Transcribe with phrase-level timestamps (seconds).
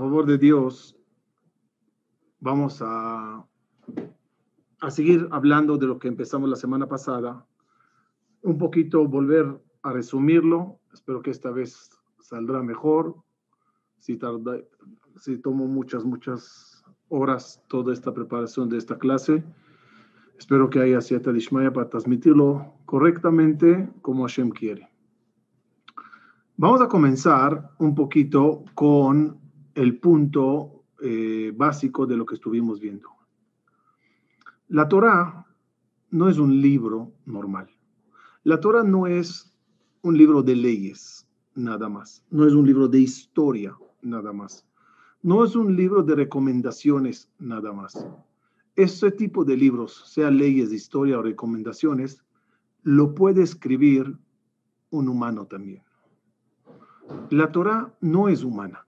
[0.00, 0.96] favor de Dios,
[2.40, 3.44] vamos a,
[4.80, 7.44] a seguir hablando de lo que empezamos la semana pasada.
[8.40, 10.80] Un poquito volver a resumirlo.
[10.94, 13.14] Espero que esta vez saldrá mejor.
[13.98, 14.56] Si, tarda,
[15.16, 19.44] si tomo muchas, muchas horas toda esta preparación de esta clase.
[20.38, 24.88] Espero que haya cierta dismaya para transmitirlo correctamente como Hashem quiere.
[26.56, 29.39] Vamos a comenzar un poquito con
[29.74, 33.08] el punto eh, básico de lo que estuvimos viendo.
[34.68, 35.46] La Torah
[36.10, 37.68] no es un libro normal.
[38.44, 39.52] La Torah no es
[40.02, 42.24] un libro de leyes, nada más.
[42.30, 44.66] No es un libro de historia, nada más.
[45.22, 48.06] No es un libro de recomendaciones, nada más.
[48.76, 52.24] Este tipo de libros, sea leyes, historia o recomendaciones,
[52.82, 54.16] lo puede escribir
[54.90, 55.82] un humano también.
[57.30, 58.86] La Torah no es humana.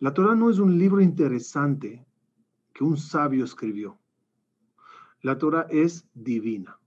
[0.00, 2.06] La Torah no es un libro interesante
[2.72, 3.98] que un sabio escribió.
[5.22, 6.78] La Torah es divina.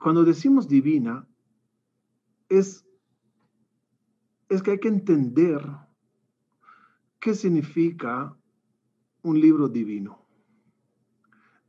[0.00, 1.26] Cuando decimos divina,
[2.48, 2.86] es,
[4.48, 5.60] es que hay que entender
[7.18, 8.36] qué significa
[9.22, 10.24] un libro divino,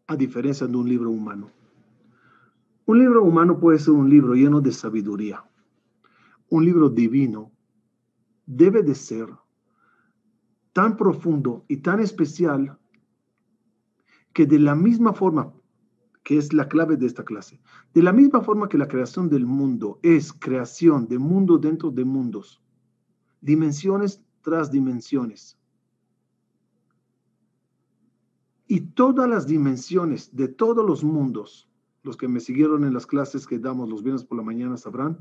[0.05, 1.49] a diferencia de un libro humano.
[2.85, 5.43] Un libro humano puede ser un libro lleno de sabiduría.
[6.49, 7.51] Un libro divino
[8.45, 9.27] debe de ser
[10.75, 12.77] tan profundo y tan especial
[14.33, 15.53] que de la misma forma,
[16.21, 17.61] que es la clave de esta clase,
[17.93, 22.03] de la misma forma que la creación del mundo es creación de mundo dentro de
[22.03, 22.61] mundos,
[23.39, 25.57] dimensiones tras dimensiones.
[28.67, 31.69] Y todas las dimensiones de todos los mundos,
[32.03, 35.19] los que me siguieron en las clases que damos los viernes por la mañana sabrán,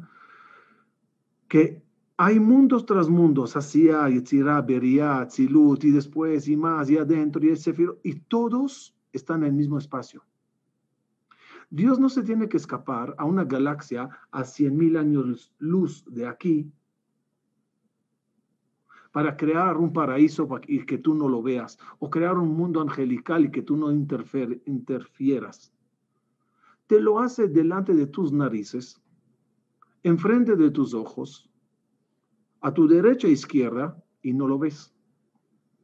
[1.46, 1.80] que
[2.16, 7.48] hay mundos tras mundos, Asia, Yetzirah, Beria, Tzilut, y después, y más, y adentro, y
[7.48, 10.24] el Sefiro, y todos están en el mismo espacio.
[11.70, 16.26] Dios no se tiene que escapar a una galaxia a 100 mil años luz de
[16.26, 16.70] aquí
[19.10, 23.44] para crear un paraíso y que tú no lo veas, o crear un mundo angelical
[23.44, 25.72] y que tú no interfieras.
[26.88, 29.00] Te lo hace delante de tus narices,
[30.02, 31.48] enfrente de tus ojos,
[32.64, 34.90] a tu derecha e izquierda y no lo ves,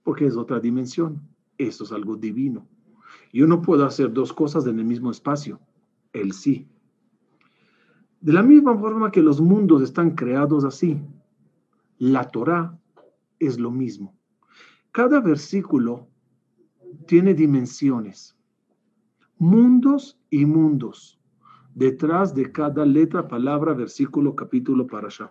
[0.03, 1.21] porque es otra dimensión.
[1.59, 2.67] Eso es algo divino.
[3.35, 5.61] Yo no puedo hacer dos cosas en el mismo espacio.
[6.15, 6.67] Él sí.
[8.23, 10.99] De la misma forma que los mundos están creados así,
[11.99, 12.79] la Torah
[13.39, 14.19] es lo mismo.
[14.91, 16.09] Cada versículo
[17.07, 18.39] tiene dimensiones,
[19.37, 21.21] mundos y mundos,
[21.75, 25.31] detrás de cada letra, palabra, versículo, capítulo, para allá.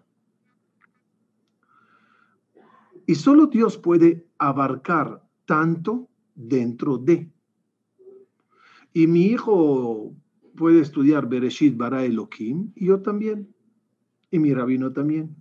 [3.10, 7.28] Y solo Dios puede abarcar tanto dentro de.
[8.94, 10.14] Y mi hijo
[10.56, 13.52] puede estudiar Bereshit Bara Elohim, y yo también.
[14.30, 15.36] Y mi rabino también.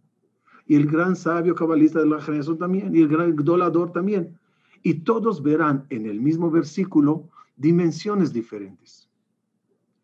[0.65, 2.97] Y el gran sabio cabalista de la generación también.
[2.97, 4.39] Y el gran dolador también.
[4.83, 7.28] Y todos verán en el mismo versículo
[7.59, 9.11] dimensiones diferentes.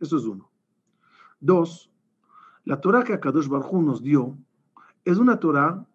[0.00, 0.50] Eso es uno.
[1.40, 1.90] Dos,
[2.66, 4.36] la Torah que Akadosh Baruj nos dio
[5.06, 5.88] es una Torah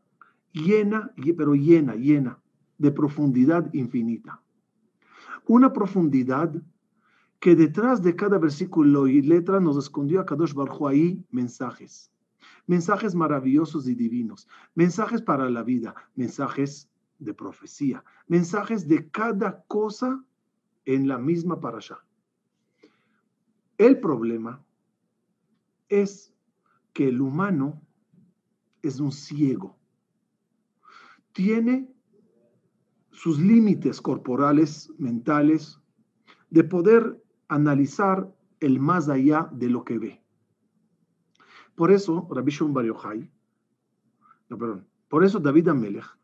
[0.51, 2.39] llena, pero llena, llena
[2.77, 4.41] de profundidad infinita.
[5.47, 6.53] Una profundidad
[7.39, 12.11] que detrás de cada versículo y letra nos escondió a Kadosh Baruj ahí mensajes.
[12.67, 20.23] Mensajes maravillosos y divinos, mensajes para la vida, mensajes de profecía, mensajes de cada cosa
[20.85, 21.99] en la misma parasha.
[23.77, 24.63] El problema
[25.87, 26.33] es
[26.93, 27.81] que el humano
[28.81, 29.78] es un ciego
[31.39, 31.89] tiene
[33.11, 35.79] sus límites corporales, mentales,
[36.49, 38.29] de poder analizar
[38.59, 40.21] el más allá de lo que ve.
[41.75, 43.29] Por eso, Rabbi Shimon
[44.49, 46.17] no, perdón, por eso David Amelech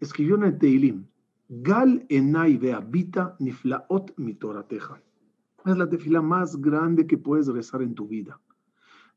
[0.00, 1.06] escribió en el Teilim,
[1.48, 5.00] Gal enai veabita niflaot mitorateja.
[5.64, 8.38] Es la tefila más grande que puedes rezar en tu vida.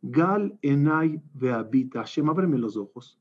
[0.01, 1.99] Gal enai veabita.
[1.99, 3.18] Hashem, ábreme los ojos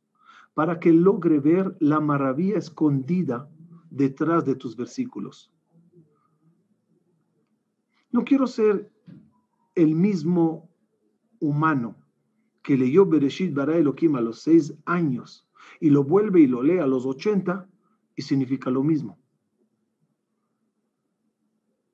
[0.59, 3.49] para que logre ver la maravilla escondida
[3.91, 5.53] detrás de tus versículos.
[8.11, 8.91] No quiero ser
[9.77, 10.69] el mismo
[11.39, 11.95] humano
[12.61, 16.79] que leyó Bereshit Bara Elohim a los seis años y lo vuelve y lo lee
[16.79, 17.69] a los ochenta
[18.17, 19.17] y significa lo mismo.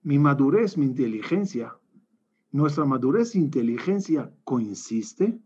[0.01, 1.77] Mi madurez, mi inteligencia,
[2.51, 5.39] nuestra madurez e inteligencia coincide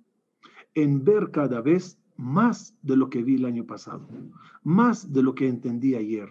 [0.74, 4.06] en ver cada vez más de lo que vi el año pasado,
[4.62, 6.30] más de lo que entendí ayer.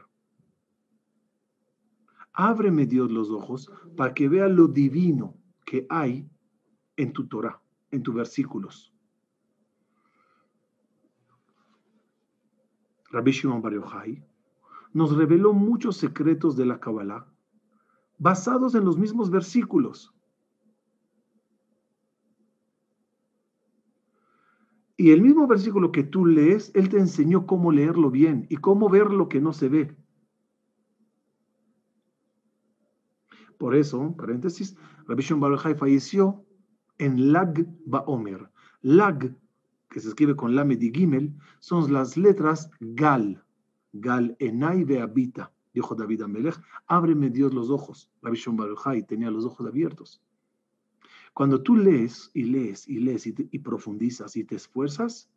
[2.34, 5.36] Ábreme Dios los ojos para que vea lo divino
[5.66, 6.30] que hay
[6.98, 8.94] en tu Torah, en tus versículos.
[13.10, 13.74] Rabbi Shimon Bar
[14.94, 17.25] nos reveló muchos secretos de la Kabbalah
[18.18, 20.13] basados en los mismos versículos.
[25.00, 28.90] Y el mismo versículo que tú lees, Él te enseñó cómo leerlo bien y cómo
[28.90, 29.96] ver lo que no se ve.
[33.60, 34.76] Por eso, paréntesis,
[35.08, 36.44] Rabbi Shimon Bar falleció
[36.98, 38.50] en Lag Baomer.
[38.82, 39.36] Lag,
[39.90, 43.44] que se escribe con Lamed y Gimel, son las letras Gal.
[43.94, 48.12] Gal Enai Habita, dijo David Amelech, ábreme Dios los ojos.
[48.24, 50.24] Rabbi Shimon Bar tenía los ojos abiertos.
[51.38, 55.30] Cuando tú lees y lees y lees y, profundizas y te esfuerzas,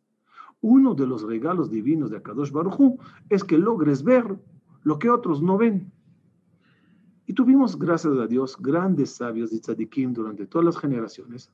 [0.59, 2.97] uno de los regalos divinos de Akadosh Baruj
[3.29, 4.35] es que logres ver
[4.81, 5.93] lo que otros no ven.
[7.27, 11.51] Y tuvimos, gracias a Dios, grandes sabios de tzadikim durante todas las generaciones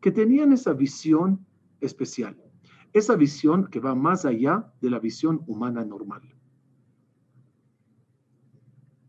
[0.00, 1.44] que tenían esa visión
[1.80, 2.40] especial,
[2.92, 6.22] esa visión que va más allá de la visión humana normal.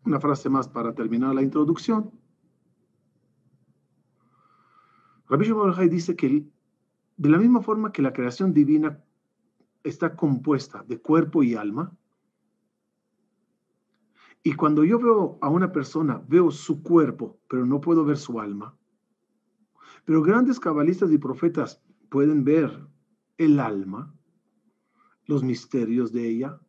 [0.05, 2.19] Una frase más para terminar la introducción.
[5.31, 6.45] Rabbi Shimon dice que
[7.15, 9.01] de la misma forma que la creación divina
[9.81, 11.97] está compuesta de cuerpo y alma,
[14.43, 18.41] y cuando yo veo a una persona, veo su cuerpo, pero no puedo ver su
[18.41, 18.75] alma.
[20.03, 22.85] Pero grandes cabalistas y profetas pueden ver
[23.37, 24.13] el alma,
[25.27, 26.59] los misterios de ella.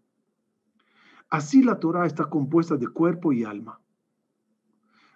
[1.31, 3.81] Así la Torah está compuesta de cuerpo y alma.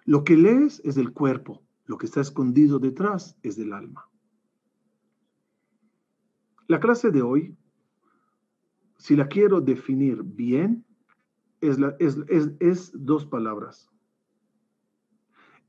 [0.03, 4.09] Lo que lees es del cuerpo, lo que está escondido detrás es del alma.
[6.67, 7.57] La clase de hoy,
[8.97, 10.85] si la quiero definir bien,
[11.61, 13.89] es, dos palabras.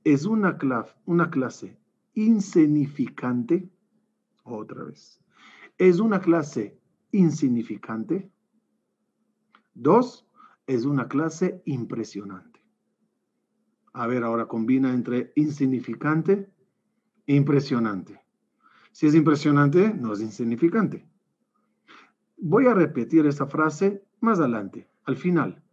[0.04, 1.78] Es una clase
[2.14, 3.70] insignificante,
[4.42, 5.20] otra vez.
[5.78, 6.78] Es una clase
[7.12, 8.30] insignificante.
[9.74, 10.26] Dos,
[10.66, 12.57] es una clase impresionante.
[13.98, 16.48] A ver, ahora combina entre insignificante
[17.26, 18.20] e impresionante.
[18.92, 21.04] Si es impresionante, no es insignificante.
[22.36, 25.64] Voy a repetir esta frase más adelante, al final.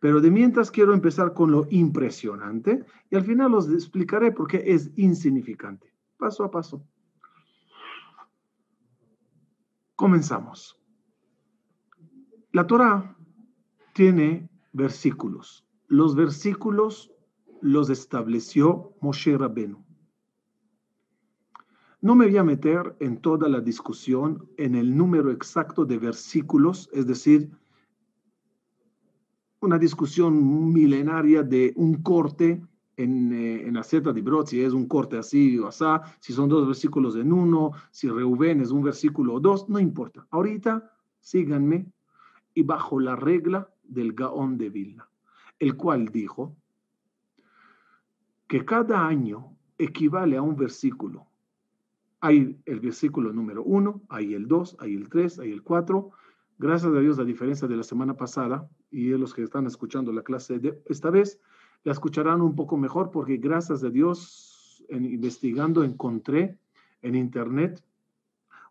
[0.00, 4.62] Pero de mientras quiero empezar con lo impresionante y al final os explicaré por qué
[4.64, 5.92] es insignificante.
[6.16, 6.82] Paso a paso.
[9.94, 10.80] Comenzamos.
[12.50, 13.14] La Torah
[13.92, 15.68] tiene versículos.
[15.86, 17.13] Los versículos
[17.64, 19.82] los estableció Moshe Rabenu.
[22.02, 26.90] No me voy a meter en toda la discusión en el número exacto de versículos,
[26.92, 27.50] es decir,
[29.60, 32.62] una discusión milenaria de un corte
[32.98, 33.72] en, eh, en
[34.14, 35.84] de Brot, si es un corte así o así,
[36.20, 40.26] si son dos versículos en uno, si Reuben es un versículo o dos, no importa.
[40.30, 41.86] Ahorita síganme
[42.52, 45.08] y bajo la regla del Gaón de Vilna,
[45.58, 46.58] el cual dijo,
[48.46, 51.26] que cada año equivale a un versículo.
[52.20, 56.10] Hay el versículo número uno, hay el dos, hay el tres, hay el cuatro.
[56.58, 60.22] Gracias a Dios, a diferencia de la semana pasada, y los que están escuchando la
[60.22, 61.40] clase de esta vez,
[61.82, 66.58] la escucharán un poco mejor porque gracias a Dios, en investigando, encontré
[67.02, 67.82] en internet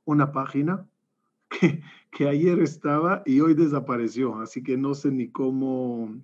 [0.05, 0.87] una página
[1.49, 6.15] que, que ayer estaba y hoy desapareció, así que no sé ni cómo,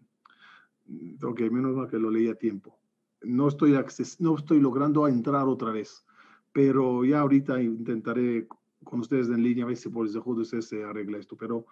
[1.22, 2.79] ok, menos mal que lo leí a tiempo
[3.22, 3.78] no estoy,
[4.20, 6.06] no estoy logrando entrar otra vez,
[6.52, 8.48] pero ya ahorita intentaré
[8.84, 11.66] con ustedes en línea ver si por el ustedes se arregla esto, pero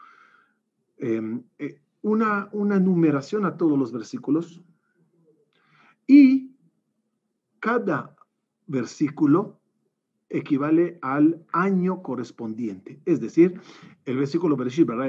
[0.97, 4.61] em, eh, una, una numeración a todos los versículos
[6.05, 6.55] y
[7.59, 8.15] cada
[8.65, 9.56] versículo
[10.29, 12.99] equivale al año correspondiente.
[13.05, 13.59] Es decir,
[14.05, 15.07] el versículo Bereshit, ¿verdad?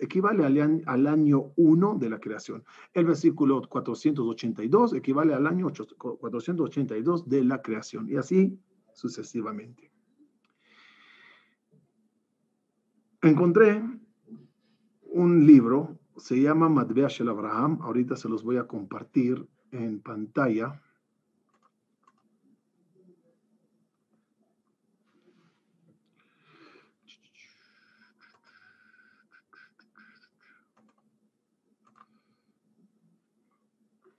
[0.00, 2.64] equivale al, al año 1 de la creación.
[2.92, 8.08] El versículo 482 equivale al año 482 de la creación.
[8.10, 8.58] Y así
[8.92, 9.90] sucesivamente.
[13.22, 13.82] Encontré
[15.04, 17.78] un libro, se llama Madbea Shel Abraham.
[17.82, 20.82] Ahorita se los voy a compartir en pantalla.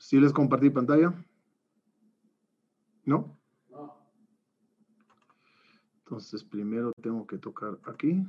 [0.03, 1.13] ¿Sí les compartí pantalla?
[3.05, 3.39] ¿No?
[5.99, 8.21] Entonces primero tengo que tocar aquí.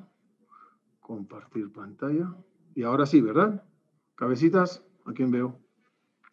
[1.01, 2.33] compartir pantalla.
[2.77, 3.65] Y ahora sí, ¿verdad?
[4.15, 5.59] Cabecitas, ¿a quién veo?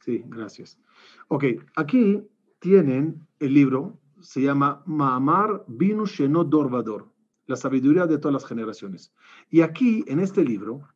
[0.02, 0.80] Sí, gracias.
[1.28, 1.46] Ok,
[1.76, 2.24] aquí
[2.60, 7.12] tienen el libro, se llama Maamar Binu Shenot Dorvador,
[7.48, 9.12] la sabiduría de todas las generaciones.
[9.50, 10.88] Y aquí, en este libro,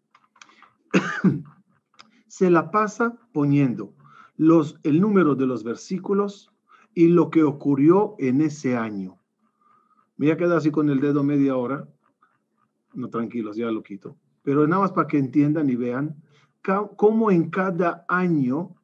[2.27, 3.94] se la pasa poniendo
[4.37, 6.51] los, el número de los versículos
[6.93, 9.17] y lo que ocurrió en ese año.
[10.17, 11.87] Me voy a quedar así con el dedo media hora.
[12.93, 14.15] No, tranquilos, ya lo quito.
[14.43, 16.15] Pero nada más para que entiendan y vean
[16.95, 18.75] cómo en cada año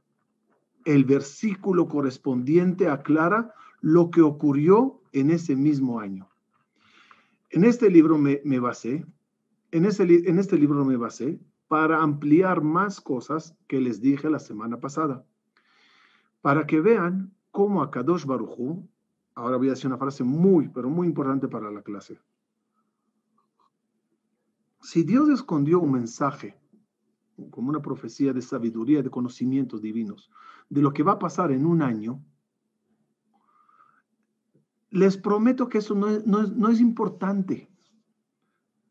[0.85, 6.29] el versículo correspondiente aclara lo que ocurrió en ese mismo año.
[7.49, 9.05] En este libro me, me basé,
[9.71, 14.39] en, ese, en este libro me basé para ampliar más cosas que les dije la
[14.39, 15.25] semana pasada,
[16.41, 18.87] para que vean cómo a Kadosh Baruchu,
[19.35, 22.19] ahora voy a decir una frase muy, pero muy importante para la clase.
[24.81, 26.57] Si Dios escondió un mensaje,
[27.51, 30.31] como una profecía de sabiduría, de conocimientos divinos,
[30.69, 32.23] de lo que va a pasar en un año,
[34.89, 37.69] les prometo que eso no es, no es, importante.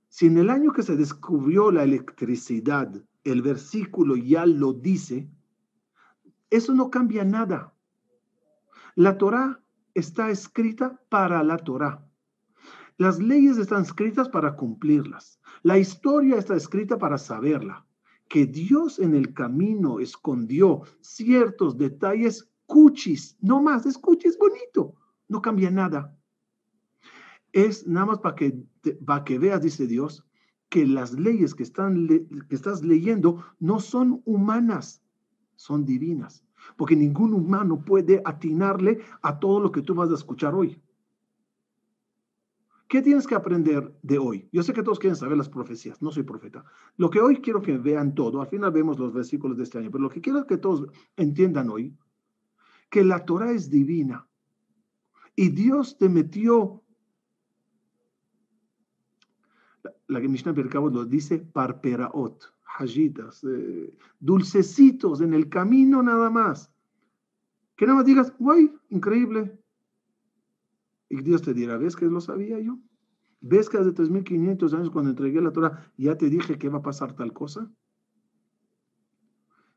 [0.09, 5.29] Si en el año que se descubrió la electricidad, el versículo ya lo dice,
[6.51, 7.73] eso no cambia nada.
[8.95, 9.61] La Torah
[9.95, 12.07] está escrita para la Torah.
[12.97, 15.41] Las leyes están escritas para cumplirlas.
[15.63, 17.87] La historia está escrita para saberla.
[18.29, 24.95] Que Dios en el camino escondió ciertos detalles cuchis, no más, es cuchis bonito,
[25.29, 26.17] no cambia nada.
[27.53, 28.63] Es nada más para que,
[29.25, 30.25] que veas, dice Dios,
[30.69, 35.00] que las leyes que, están, que estás leyendo no son humanas,
[35.61, 36.43] son divinas
[36.77, 40.81] porque ningún humano puede atinarle a todo lo que tú vas a escuchar hoy.
[42.89, 44.49] ¿Qué tienes que aprender de hoy?
[44.51, 46.65] Yo sé que todos quieren saber las profecías, no soy profeta.
[46.97, 49.91] Lo que hoy quiero que vean todo, al final vemos los versículos de este año,
[49.93, 51.97] pero lo que quiero que todos entiendan hoy,
[52.89, 54.27] que la Torah es divina
[55.37, 56.83] y Dios te metió,
[60.09, 62.53] la Mishnah Percabo lo dice, parperaot,
[63.45, 66.73] eh, dulcecitos en el camino nada más.
[67.77, 69.59] Que nada más digas, guay, increíble.
[71.09, 72.79] Y Dios te dirá, ¿ves que lo sabía yo?
[73.41, 76.83] ¿Ves que hace 3.500 años cuando entregué la Torah ya te dije que va a
[76.83, 77.71] pasar tal cosa?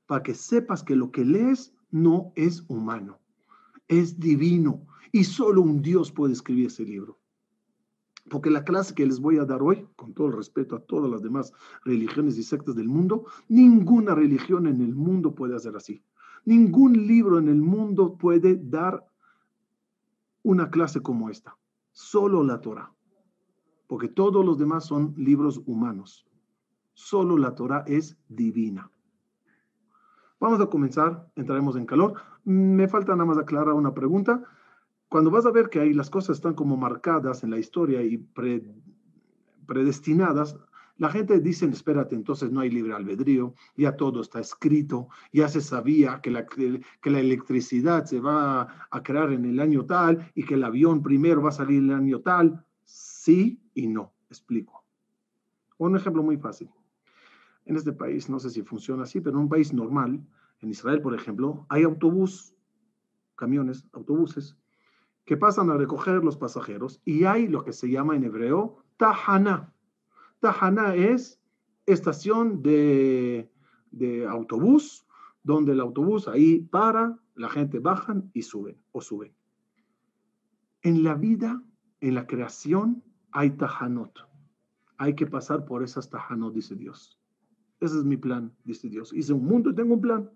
[0.05, 3.19] Para que sepas que lo que lees no es humano,
[3.87, 4.85] es divino.
[5.11, 7.22] Y solo un Dios puede escribir ese libro.
[8.29, 11.11] Porque la clase que les voy a dar hoy, con todo el respeto a todas
[11.11, 11.53] las demás
[11.83, 16.03] religiones y sectas del mundo, ninguna religión en el mundo puede hacer así.
[16.45, 19.05] Ningún libro en el mundo puede dar
[20.41, 21.57] una clase como esta.
[21.91, 22.91] Solo la Torah.
[23.87, 26.25] Porque todos los demás son libros humanos.
[26.93, 28.89] Solo la Torah es divina.
[30.39, 32.15] Vamos a comenzar, entraremos en calor.
[32.43, 34.43] Me falta nada más aclarar una pregunta.
[35.13, 38.17] Cuando vas a ver que ahí las cosas están como marcadas en la historia y
[39.67, 40.57] predestinadas,
[40.97, 45.61] la gente dice, espérate, entonces no hay libre albedrío, ya todo está escrito, ya se
[45.61, 50.45] sabía que la, que la electricidad se va a crear en el año tal y
[50.45, 52.65] que el avión primero va a salir en el año tal.
[52.81, 54.83] Sí y no, explico.
[55.77, 56.71] Un ejemplo muy fácil.
[57.65, 60.25] En este país, no sé si funciona así, pero en un país normal,
[60.61, 62.55] en Israel, por ejemplo, hay autobús,
[63.35, 64.57] camiones, autobuses,
[65.25, 69.73] que pasan a recoger los pasajeros y hay lo que se llama en hebreo Tahana.
[70.39, 71.39] Tahana es
[71.85, 73.49] estación de,
[74.29, 75.05] autobús,
[75.43, 79.33] donde el autobús ahí para, la gente bajan y suben o suben.
[80.81, 81.63] En la vida,
[82.01, 84.27] en la creación, hay Tahanot.
[84.97, 87.17] Hay que pasar por esas Tahanot, dice Dios.
[87.79, 89.13] Ese es mi plan, dice Dios.
[89.13, 90.29] Hice un mundo y tengo un plan.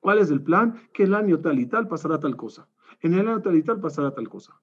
[0.00, 0.80] ¿Cuál es el plan?
[0.92, 2.68] Que el año tal y tal pasará tal cosa
[3.00, 4.60] en el año tal y tal pasará tal cosa.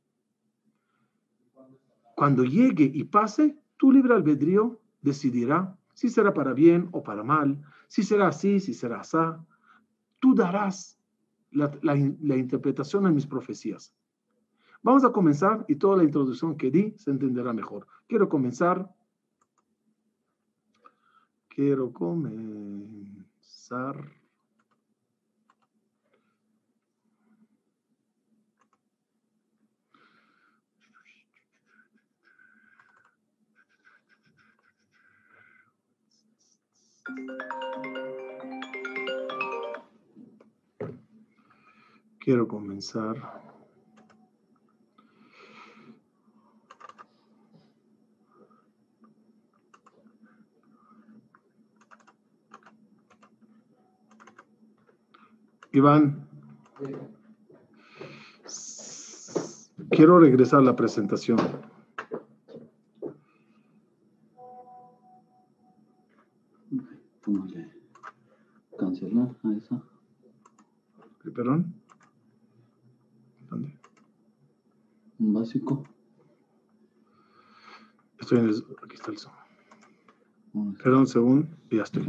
[2.16, 7.62] Cuando llegue y pase, tu libre albedrío decidirá si será para bien o para mal,
[7.88, 9.18] si será así, si será así.
[10.20, 11.00] Tú darás
[11.52, 13.94] la, la interpretación a mis profecías.
[14.82, 17.86] Vamos a comenzar y toda la introducción que di se entenderá mejor.
[18.08, 18.90] Quiero comenzar.
[21.50, 23.10] Quiero comenzar.
[42.20, 43.16] Quiero comenzar
[55.72, 56.28] Iván,
[59.92, 61.38] quiero regresar a la presentación.
[69.00, 69.82] Cancelar a esa.
[71.34, 71.74] ¿Perdón?
[73.50, 73.74] ¿Dónde?
[75.20, 75.84] Un básico.
[78.20, 78.56] Estoy en el.
[78.84, 80.76] Aquí está el Zoom.
[80.84, 81.56] Perdón, según.
[81.72, 82.04] Ya estoy.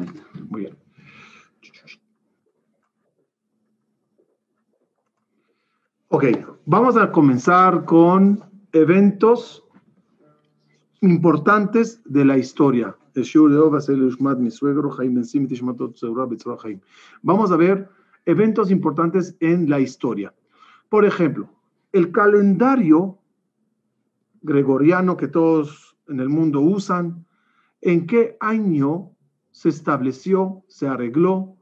[0.49, 0.76] Muy bien.
[6.09, 6.25] Ok,
[6.66, 8.42] vamos a comenzar con
[8.73, 9.64] eventos
[11.00, 12.97] importantes de la historia.
[17.22, 17.88] Vamos a ver
[18.26, 20.34] eventos importantes en la historia.
[20.88, 21.48] Por ejemplo,
[21.92, 23.18] el calendario
[24.42, 27.26] gregoriano que todos en el mundo usan,
[27.80, 29.12] ¿en qué año
[29.50, 31.56] se estableció, se arregló?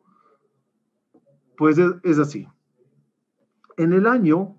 [1.57, 2.47] Pues es, así
[3.79, 4.57] en el año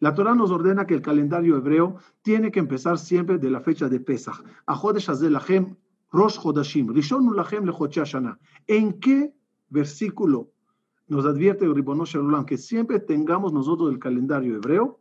[0.00, 3.88] La Torah nos ordena que el calendario hebreo tiene que empezar siempre de la fecha
[3.88, 4.42] de Pesach.
[8.66, 9.34] ¿En qué
[9.68, 10.52] versículo
[11.06, 12.16] nos advierte Ribonosh
[12.46, 15.00] que siempre tengamos nosotros el calendario hebreo?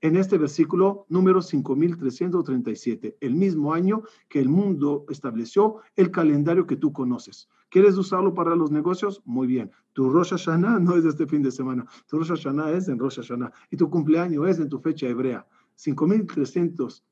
[0.00, 6.76] En este versículo número 5337, el mismo año que el mundo estableció el calendario que
[6.76, 7.48] tú conoces.
[7.70, 9.20] ¿Quieres usarlo para los negocios?
[9.24, 9.70] Muy bien.
[9.92, 11.86] Tu Rosh Hashanah no es este fin de semana.
[12.06, 13.52] Tu Rosh Hashanah es en Rosh Hashanah.
[13.70, 15.46] Y tu cumpleaños es en tu fecha hebrea.
[15.74, 17.04] 5300,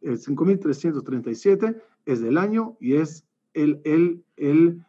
[0.00, 4.84] 5337 es del año y es el, el, el,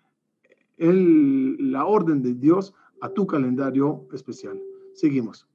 [0.77, 4.59] el, la orden de Dios a tu calendario especial.
[4.93, 5.47] Seguimos.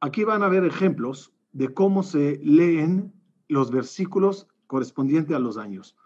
[0.00, 3.12] Aquí van a ver ejemplos de cómo se leen
[3.48, 5.96] los versículos correspondientes a los años.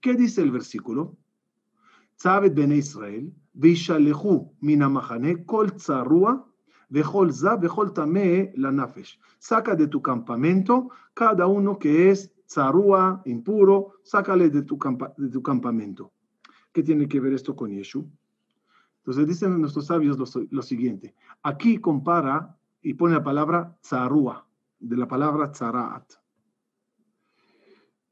[0.00, 1.16] ¿Qué dice el versículo?
[2.16, 3.32] Sabed ben Israel,
[9.38, 16.12] Saca de tu campamento cada uno que es tzarúa, impuro, sácale de tu, campamento.
[16.72, 18.06] ¿Qué tiene que ver esto con Yeshu?
[18.98, 20.18] Entonces dicen nuestros sabios
[20.50, 21.14] lo, siguiente.
[21.42, 24.46] Aquí compara y pone la palabra tzarúa,
[24.78, 26.12] de la palabra tzaraat.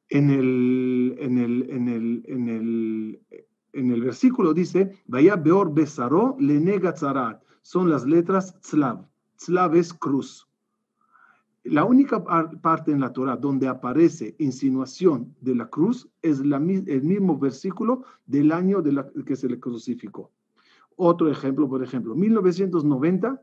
[0.09, 6.37] En el, en el, en el, en el, en el versículo dice, Vaya Beor Besaro
[6.39, 6.95] le nega
[7.63, 9.07] Son las letras Tzlav.
[9.37, 10.49] Tzlav es cruz.
[11.65, 12.23] La única
[12.61, 18.53] parte en la Torah donde aparece insinuación de la cruz es el mismo versículo del
[18.53, 20.31] año de la, que se le crucificó.
[20.97, 23.41] Otro ejemplo, por ejemplo, 1990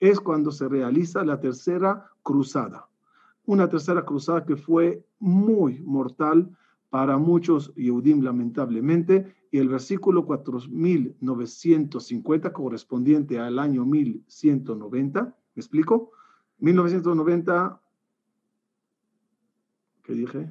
[0.00, 2.88] es cuando se realiza la tercera cruzada.
[3.44, 6.50] Una tercera cruzada que fue muy mortal
[6.90, 16.12] para muchos Yehudim, lamentablemente, y el versículo 4950 correspondiente al año 1190, ¿me explico?
[16.58, 17.80] 1990,
[20.02, 20.50] ¿qué dije?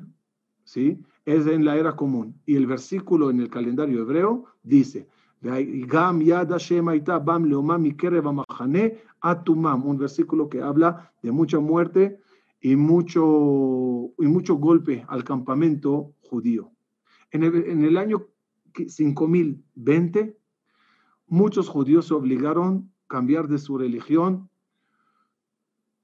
[0.63, 1.03] ¿Sí?
[1.25, 2.41] Es en la era común.
[2.45, 5.07] Y el versículo en el calendario hebreo dice,
[9.89, 12.19] un versículo que habla de mucha muerte
[12.61, 16.71] y mucho, y mucho golpe al campamento judío.
[17.31, 18.27] En el, en el año
[18.87, 20.37] 5020,
[21.27, 24.49] muchos judíos se obligaron a cambiar de su religión,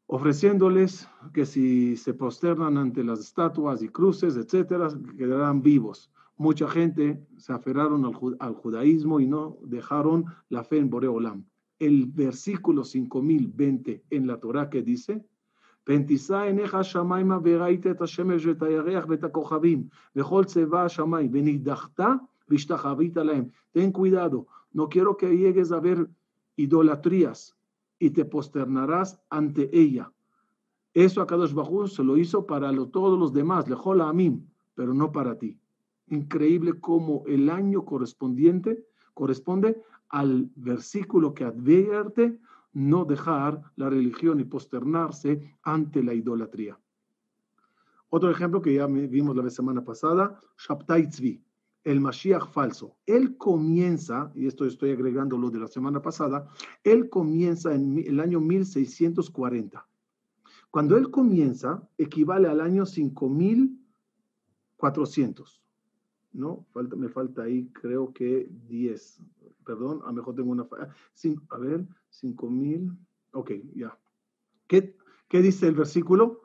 [0.07, 6.11] ofreciéndoles que si se posternan ante las estatuas y cruces, etcétera, quedarán vivos.
[6.37, 8.05] Mucha gente se aferraron
[8.39, 11.45] al, judaísmo y no dejaron la fe en Boreolam.
[11.79, 15.25] El versículo 5020 en la Torah que dice,
[23.71, 26.09] ten cuidado, no quiero que llegues a ver
[26.55, 27.55] idolatrías
[27.99, 30.11] y te posternarás ante ella.
[30.93, 33.67] Eso a Kadosh Bajú se lo hizo para todos los demás,
[34.09, 34.41] a mí,
[34.75, 35.59] pero no para ti.
[36.07, 42.39] Increíble cómo el año correspondiente corresponde al versículo que advierte
[42.75, 46.77] no dejar la religión y posternarse ante la idolatría.
[48.09, 51.43] Otro ejemplo que ya vimos la semana pasada, Shabtai Tzvi,
[51.85, 52.97] el Mashiach falso.
[53.05, 56.49] Él comienza, y esto estoy agregando lo de la semana pasada,
[56.83, 59.87] él comienza en el año 1640.
[60.69, 65.61] Cuando él comienza, equivale al año 5400.
[66.33, 66.65] ¿No?
[66.73, 69.21] Falta, me falta ahí, creo que 10.
[69.65, 70.89] Perdón, a mejor tengo una falla.
[71.49, 71.87] A ver,
[72.19, 72.91] 5000.
[73.33, 73.97] Ok, ya.
[74.67, 74.95] ¿Qué,
[75.27, 76.41] ¿Qué dice el versículo?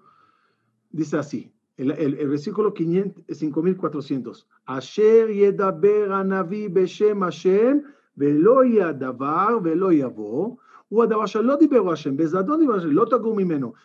[0.91, 4.49] Dice así: el, el, el versículo 5400.
[4.67, 7.83] Asher yedaber anavi beshem Hashem,
[8.15, 10.59] velo yadavar, velo yavo.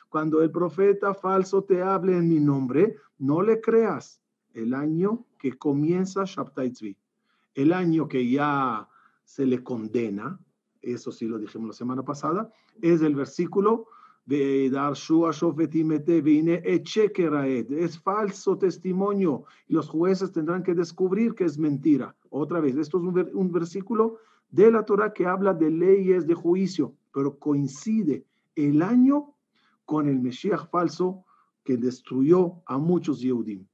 [0.10, 4.20] Cuando el profeta falso te hable en mi nombre, no le creas.
[4.56, 6.98] El año que comienza Shabtai
[7.54, 8.88] el año que ya
[9.24, 10.40] se le condena,
[10.94, 13.88] eso sí lo dijimos la semana pasada, es el versículo
[17.70, 19.44] es falso testimonio.
[19.68, 22.16] Y los jueces tendrán que descubrir que es mentira.
[22.30, 24.18] Otra vez, esto es un, versículo
[24.50, 29.36] de la Torah que habla de leyes de juicio, pero coincide el año
[29.86, 31.24] con el Mesías falso
[31.64, 33.66] que destruyó a muchos Yehudim.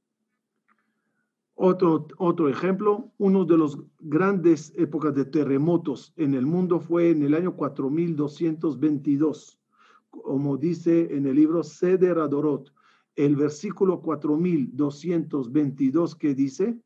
[1.54, 7.22] Otro, otro ejemplo, uno de los grandes épocas de terremotos en el mundo fue en
[7.22, 9.62] el año 4222
[10.12, 12.70] como dice en el libro Seder Adorot,
[13.16, 16.78] el versículo 4222 que dice,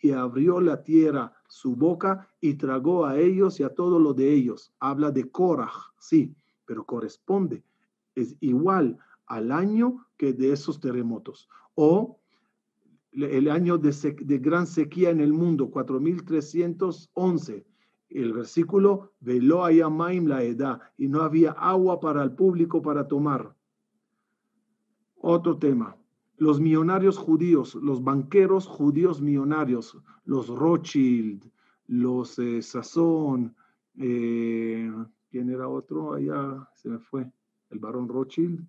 [0.00, 4.32] y abrió la tierra su boca y tragó a ellos y a todo lo de
[4.32, 4.70] ellos.
[4.80, 6.34] Habla de Korach, sí,
[6.66, 7.64] pero corresponde,
[8.14, 11.48] es igual al año que de esos terremotos.
[11.74, 12.18] O
[13.12, 17.66] el año de, gran sequía en el mundo, 4311
[18.10, 23.54] el versículo, veló maim la edad, y no había agua para el público para tomar.
[25.16, 25.96] Otro tema,
[26.36, 31.50] los millonarios judíos, los banqueros judíos millonarios, los Rothschild,
[31.88, 33.54] los eh, Sazón,
[33.98, 34.90] eh,
[35.30, 36.14] ¿quién era otro?
[36.14, 37.30] Allá se me fue,
[37.70, 38.64] el barón Rothschild.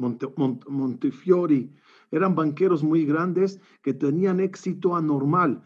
[0.00, 1.72] Montefiori,
[2.10, 5.62] eran banqueros muy grandes que tenían éxito anormal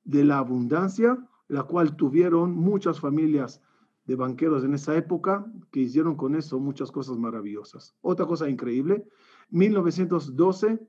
[0.04, 3.60] de la abundancia, la cual tuvieron muchas familias
[4.06, 7.94] de banqueros en esa época que hicieron con eso muchas cosas maravillosas.
[8.02, 9.06] Otra cosa increíble,
[9.50, 10.80] 1912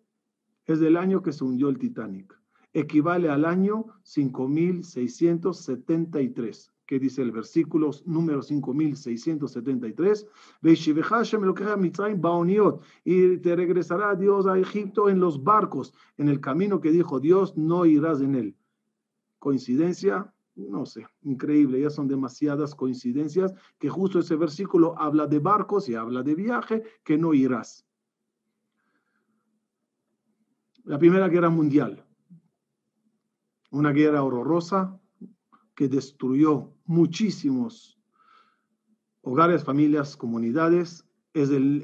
[0.65, 2.35] es el año que se hundió el Titanic.
[2.73, 10.27] Equivale al año 5673, que dice el versículo número 5673,
[13.05, 17.55] y te regresará Dios a Egipto en los barcos, en el camino que dijo Dios,
[17.55, 18.57] no irás en él.
[19.45, 20.33] ¿Coincidencia?
[20.55, 25.93] No sé, increíble, ya son demasiadas coincidencias que justo ese versículo habla de barcos y
[25.93, 27.85] habla de viaje, que no irás
[30.83, 32.03] la Primera Guerra Mundial,
[33.69, 34.99] una guerra horrorosa
[35.75, 37.99] que destruyó muchísimos
[39.21, 41.05] hogares, familias, comunidades.
[41.35, 41.83] Es el,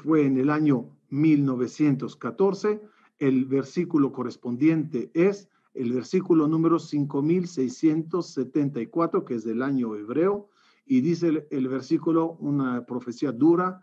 [0.00, 2.80] fue en el año 1914.
[3.18, 10.48] El versículo correspondiente es el versículo número 5674, que es del año hebreo,
[10.86, 13.80] y dice el, versículo, una profecía dura,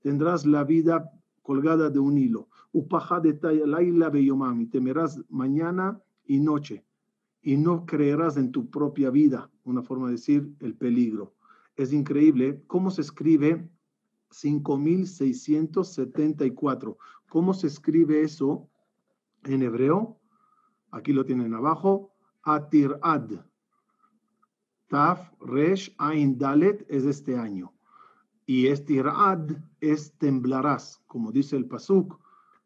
[0.00, 2.48] tendrás la vida colgada de un hilo,
[4.70, 6.84] temerás mañana y noche,
[7.42, 11.34] y no creerás en tu propia vida, una forma de decir el peligro.
[11.76, 13.68] Es increíble cómo se escribe
[14.30, 16.96] 5674.
[17.32, 18.68] ¿Cómo se escribe eso
[19.44, 20.20] en hebreo?
[20.90, 22.12] Aquí lo tienen abajo.
[22.42, 23.26] Atirad.
[24.88, 27.72] Taf, Resh, Ain, Dalet es este año.
[28.44, 29.48] Y Estirad
[29.80, 32.20] es temblarás, como dice el Pasuk.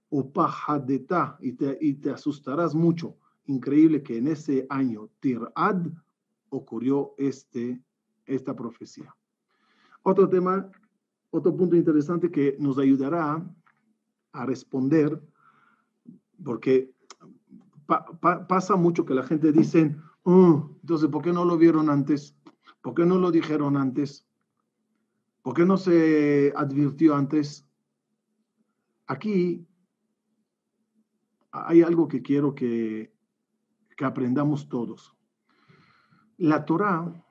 [0.09, 3.17] Upahadeta, y te, y te asustarás mucho.
[3.45, 5.87] Increíble que en ese año, Tirad,
[6.49, 7.81] ocurrió este,
[8.25, 9.15] esta profecía.
[10.03, 10.69] Otro tema,
[11.31, 13.49] otro punto interesante que nos ayudará
[14.37, 15.21] a responder,
[16.43, 16.93] porque
[18.49, 22.37] pasa mucho que la gente dice, oh, entonces, ¿por qué no lo vieron antes?
[22.83, 24.27] ¿Por qué no lo dijeron antes?
[25.43, 27.67] ¿Por qué no se advirtió antes?
[29.07, 29.67] Aquí
[31.53, 33.13] hay algo que quiero que,
[33.97, 35.15] que aprendamos todos.
[36.37, 37.25] La Torah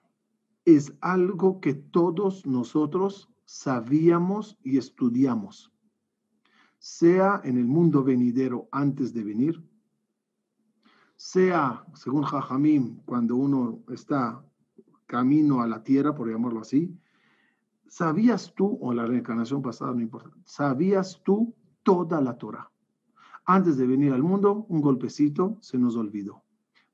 [0.63, 5.71] es algo que todos nosotros sabíamos y estudiamos,
[6.85, 9.59] sea en el mundo venidero antes de venir,
[11.15, 14.45] sea, según Jajamim, cuando uno está
[15.07, 16.95] camino a la tierra, por llamarlo así,
[17.87, 22.69] ¿sabías tú, o la reencarnación pasada, no importa, sabías tú toda la Torah?
[23.45, 26.43] Antes de venir al mundo, un golpecito se nos olvidó.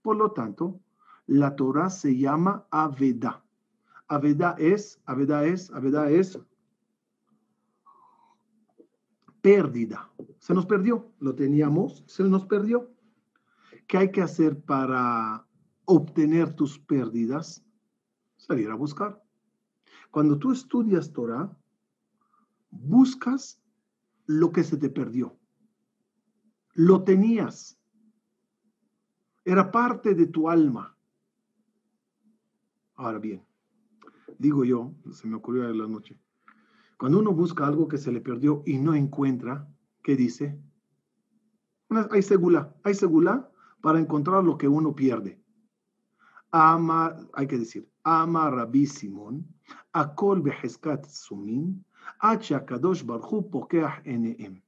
[0.01, 0.79] Por lo tanto,
[1.27, 3.43] la Torah se llama Aveda.
[4.07, 6.39] Aveda es, Aveda es, Aveda es
[9.41, 10.11] pérdida.
[10.39, 12.91] Se nos perdió, lo teníamos, se nos perdió.
[13.87, 15.45] ¿Qué hay que hacer para
[15.85, 17.63] obtener tus pérdidas?
[18.37, 19.21] Salir a buscar.
[20.09, 21.55] Cuando tú estudias Torah,
[22.69, 23.61] buscas
[24.25, 25.37] lo que se te perdió.
[26.73, 27.77] Lo tenías.
[29.43, 30.95] Era parte de tu alma.
[32.95, 33.43] Ahora bien,
[34.37, 36.19] digo yo, se me ocurrió en la noche,
[37.01, 39.67] cuando uno busca algo que se le perdió y no encuentra,
[40.03, 40.61] ¿qué dice?
[42.11, 43.49] hay segula, hay segula
[43.81, 45.41] para encontrar lo que uno pierde.
[46.51, 49.47] Ama, hay que decir, ama Rabbi Simón,
[49.93, 51.83] akol beheskat sumin,
[52.67, 54.61] kadosh barhu pokeach enem.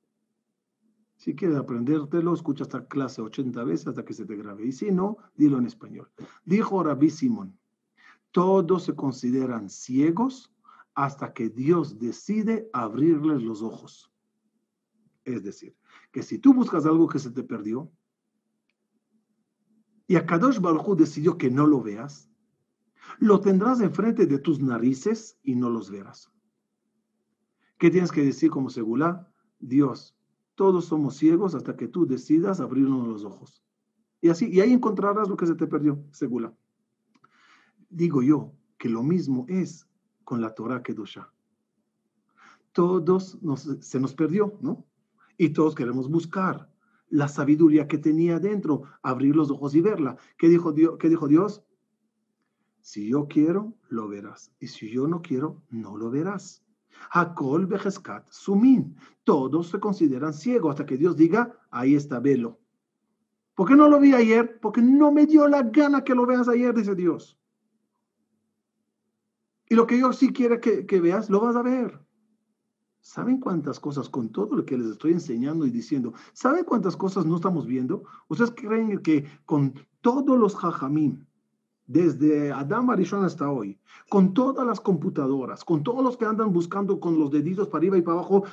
[1.17, 4.65] Si quieres aprendértelo, escucha esta clase 80 veces hasta que se te grabe.
[4.65, 6.09] Y si no, dilo en español.
[6.45, 7.59] Dijo Rabbi Simón,
[8.31, 10.52] todos se consideran ciegos
[10.95, 14.11] hasta que Dios decide abrirles los ojos.
[15.25, 15.75] Es decir,
[16.11, 17.91] que si tú buscas algo que se te perdió
[20.07, 22.29] y Akadosh Baruj decidió que no lo veas,
[23.19, 26.31] lo tendrás enfrente de tus narices y no los verás.
[27.77, 29.31] ¿Qué tienes que decir como segula?
[29.59, 30.15] Dios,
[30.55, 33.63] todos somos ciegos hasta que tú decidas abrirnos los ojos.
[34.21, 36.53] Y así, y ahí encontrarás lo que se te perdió, segula
[37.93, 39.87] digo yo que lo mismo es
[40.23, 41.31] con la Torah Kedusha.
[42.71, 43.37] Todos
[43.81, 44.85] se nos perdió, ¿no?
[45.37, 46.69] Y todos queremos buscar
[47.09, 50.17] la sabiduría que tenía dentro, abrir los ojos y verla.
[50.37, 50.97] ¿Qué dijo Dios?
[50.97, 51.63] ¿Qué dijo Dios?
[52.81, 54.51] Si yo quiero, lo verás.
[54.59, 56.63] Y si yo no quiero, no lo verás.
[57.11, 58.95] Hakol Bejeskat Sumin.
[59.23, 62.59] Todos se consideran ciegos hasta que Dios diga, ahí está, velo.
[63.55, 64.59] ¿Por qué no lo vi ayer?
[64.59, 67.37] Porque no me dio la gana que lo veas ayer, dice Dios.
[69.73, 71.99] Y lo que yo sí quiero que, veas, lo vas a ver.
[73.01, 77.25] ¿Saben cuántas cosas, con todo lo que les estoy enseñando y diciendo, ¿saben cuántas cosas
[77.25, 78.03] no estamos viendo?
[78.27, 81.25] ¿Ustedes creen que con todos los jajamín,
[81.87, 86.99] desde Adam Arishon hasta hoy, con todas las computadoras, con todos los que andan buscando
[86.99, 88.43] con los deditos para arriba y para abajo,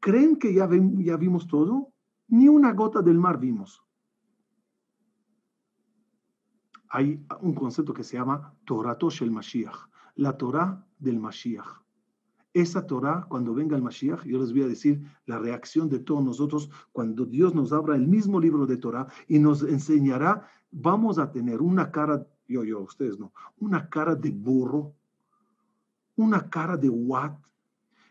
[0.00, 1.92] ¿creen que ya, ya vimos todo?
[2.28, 3.84] Ni una gota del mar vimos.
[6.88, 11.82] Hay un concepto que se llama Toratosh el Mashiach la Torah del Mashiach.
[12.54, 16.22] Esa Torah, cuando venga el Mashiach, yo les voy a decir la reacción de todos
[16.22, 21.32] nosotros cuando Dios nos abra el mismo libro de Torah y nos enseñará, vamos a
[21.32, 24.94] tener una cara, yo, yo, ustedes no, una cara de burro,
[26.16, 27.32] una cara de what,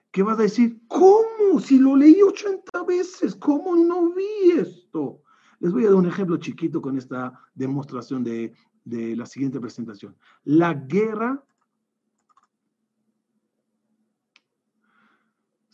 [0.10, 1.60] que vas a decir, ¿cómo?
[1.60, 5.22] Si lo leí 80 veces, ¿cómo no vi esto?
[5.60, 10.16] Les voy a dar un ejemplo chiquito con esta demostración de, de la siguiente presentación.
[10.44, 11.44] La guerra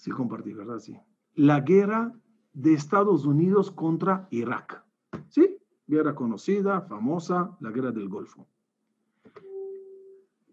[0.08, 0.80] Sí, compartí, ¿verdad?
[0.80, 0.98] Sí.
[1.36, 2.14] La guerra
[2.54, 4.82] de Estados Unidos contra Irak.
[5.28, 5.58] ¿Sí?
[5.86, 8.48] Guerra conocida, famosa, la guerra del Golfo.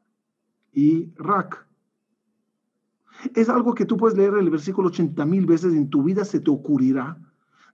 [0.72, 1.66] Irak.
[3.34, 6.40] Es algo que tú puedes leer el versículo 80 mil veces en tu vida, se
[6.40, 7.18] te ocurrirá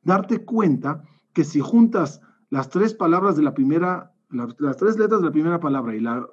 [0.03, 5.27] darte cuenta que si juntas las tres palabras de la primera, las, tres letras de
[5.27, 6.27] la primera palabra y la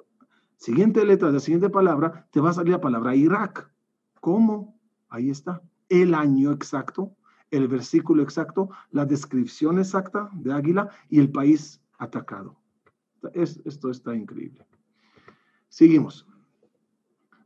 [0.56, 3.70] siguiente letra de la siguiente palabra, te va a salir la palabra Irak.
[4.20, 4.78] ¿Cómo?
[5.08, 5.62] Ahí está.
[5.88, 7.14] El año exacto,
[7.50, 12.56] el versículo exacto, la descripción exacta de águila y el país atacado.
[13.34, 14.66] esto está increíble.
[15.68, 16.26] Seguimos.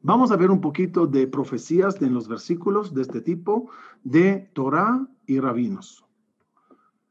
[0.02, 3.70] Vamos a ver un poquito de profecías en los versículos de este tipo
[4.02, 6.06] de Torah y rabinos.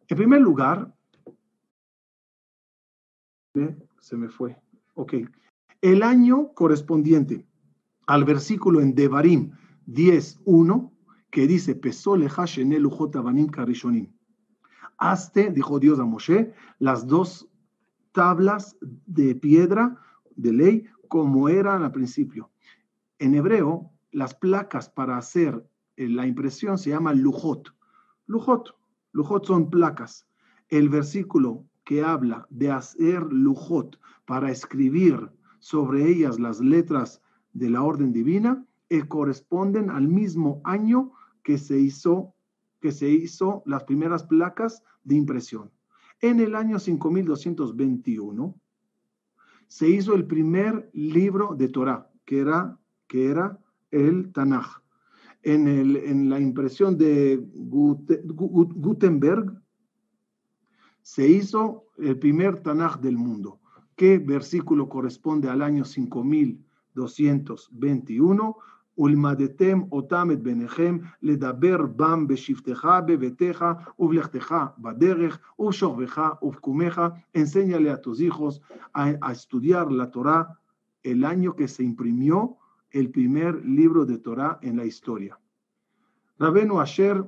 [0.07, 0.91] En primer lugar,
[3.99, 4.57] se me fue.
[4.95, 5.13] Ok.
[5.81, 7.45] El año correspondiente
[8.07, 9.51] al versículo en Devarim
[9.85, 10.91] 10.1
[11.29, 12.27] que dice, Pesole
[13.51, 14.11] Karishonim.
[14.97, 17.47] Hazte, dijo Dios a Moshe, las dos
[18.11, 19.95] tablas de piedra
[20.35, 22.49] de ley como eran al principio.
[23.19, 25.65] En hebreo, las placas para hacer
[25.97, 27.73] eh, la impresión se llaman lujot.
[28.25, 28.75] Lujot,
[29.11, 30.27] lujot son placas.
[30.69, 35.29] El versículo que habla de hacer lujot para escribir
[35.59, 37.21] sobre ellas las letras
[37.53, 41.11] de la orden divina, eh, corresponden al mismo año
[41.43, 42.33] que se hizo
[42.79, 45.69] que se hizo las primeras placas de impresión.
[46.21, 48.55] En el año 5221
[49.67, 53.58] se hizo el primer libro de Torah, que era, que era
[53.90, 54.82] el Tanaj.
[55.42, 59.60] En, el, en la impresión de Gutenberg,
[61.02, 63.60] se hizo el primer Tanaj del mundo.
[63.94, 68.56] ¿Qué versículo corresponde al año 5221?
[68.98, 73.64] ולמדתם אותם את בניכם, לדבר בם בשבתך, בביתך,
[73.98, 77.00] ובלכתך בדרך, ובשוכבך ובקומך.
[77.34, 78.60] Enséñale a tus hijos
[78.94, 80.58] a, a estudiar la Torah
[81.02, 82.56] el año que se imprimió
[82.91, 85.39] el primer libro de Torah en la historia.
[86.37, 87.23] Rabenu Asher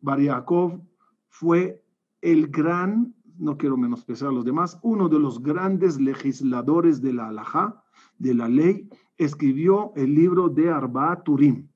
[0.00, 0.80] Bar Yaakov
[1.28, 1.82] fue
[2.20, 7.28] el gran, no quiero menospreciar a los demás, uno de los grandes legisladores de la
[7.28, 7.82] halajá,
[8.18, 11.68] de la ley, escribió el libro de Arba Turim.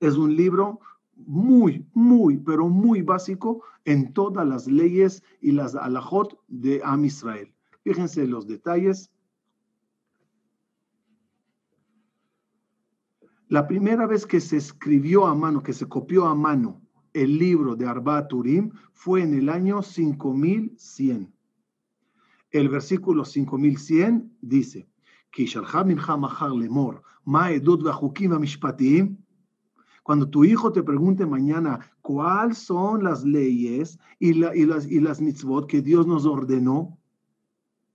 [0.00, 0.80] Es un libro
[1.14, 7.52] muy, muy, pero muy básico en todas las leyes y las alajot de Am Israel.
[7.82, 9.10] Fíjense los detalles.
[13.48, 16.82] La primera vez que se escribió a mano, que se copió a mano
[17.12, 21.32] el libro de Arba Turim fue en el año 5100.
[22.50, 24.88] El versículo 5100 dice,
[30.02, 35.68] cuando tu hijo te pregunte mañana cuáles son las leyes y, las, y las mitzvot
[35.68, 36.98] que Dios nos ordenó,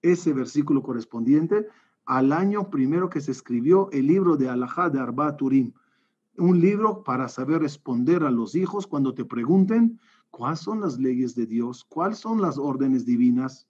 [0.02, 1.68] ese versículo correspondiente
[2.12, 5.72] al año primero que se escribió el libro de Alajá de Arba Turim
[6.36, 9.97] un libro para saber responder a los hijos cuando te pregunten
[10.30, 13.66] cuáles son las leyes de Dios, cuáles son las órdenes divinas.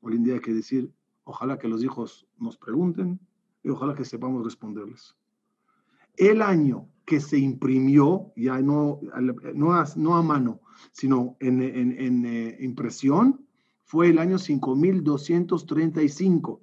[0.00, 3.20] Hoy en día hay que decir, ojalá que los hijos nos pregunten
[3.62, 5.14] y ojalá que sepamos responderles.
[6.16, 8.98] El año que se imprimió, ya no,
[9.54, 13.46] no, a, no a mano, sino en eh, impresión,
[13.84, 16.60] fue el año 5235,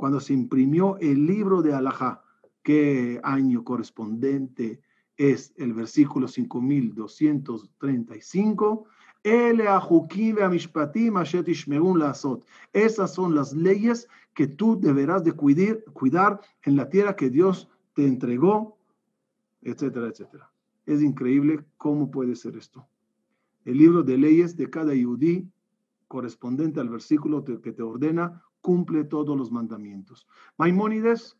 [0.00, 2.24] cuando se imprimió el libro de Alajá,
[2.62, 4.80] ¿qué año correspondiente
[5.18, 8.86] es el versículo 5235?
[12.72, 17.68] Esas son las leyes que tú deberás de cuidar, cuidar en la tierra que Dios
[17.92, 18.78] te entregó,
[19.60, 20.50] etcétera, etcétera.
[20.86, 22.88] Es increíble cómo puede ser esto.
[23.66, 25.46] El libro de leyes de cada yudí
[26.08, 30.28] correspondiente al versículo que te ordena cumple todos los mandamientos.
[30.58, 31.36] Maimónides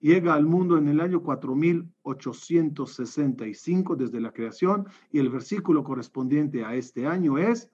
[0.00, 6.74] llega al mundo en el año 4865 desde la creación y el versículo correspondiente a
[6.74, 7.70] este año es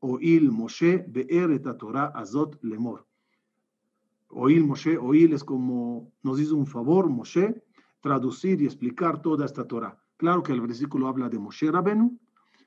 [0.00, 3.06] Oil Moshe Be'eret Torah Azot Lemor.
[4.28, 7.62] Oil Moshe, oil es como nos hizo un favor Moshe
[8.00, 9.96] traducir y explicar toda esta Torah.
[10.16, 12.18] Claro que el versículo habla de Moshe Rabenu,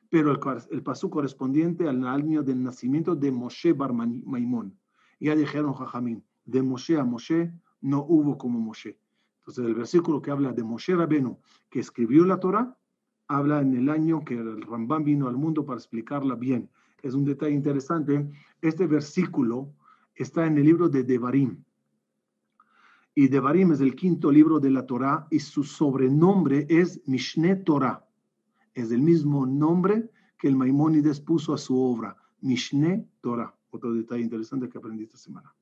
[0.10, 0.40] pero el,
[0.72, 4.78] el pasú correspondiente al año del nacimiento de Moshe Bar Maimón.
[5.20, 7.52] Ya dijeron Jajamín, de Moshe a Moshe
[7.82, 9.00] no hubo como Moshe.
[9.40, 11.38] Entonces el versículo que habla de Moshe Rabenu,
[11.70, 12.76] que escribió la Torah,
[13.28, 16.70] habla en el año que el Rambam vino al mundo para explicarla bien.
[17.02, 18.28] Es un detalle interesante.
[18.62, 19.72] Este versículo
[20.16, 21.64] está en el libro de Devarim.
[23.14, 28.06] Y Devarim es el quinto libro de la Torah y su sobrenombre es Mishne Torah.
[28.74, 33.56] Es el mismo nombre que el Maimónides puso a su obra, Mishne Torah.
[33.76, 35.54] Otro detalle interesante que aprendí esta semana.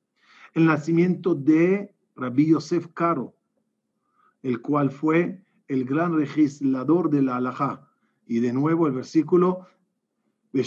[0.52, 3.34] El nacimiento de Rabbi Yosef Caro,
[4.42, 7.88] el cual fue el gran legislador de la halajá.
[8.26, 9.66] Y de nuevo el versículo,
[10.52, 10.60] y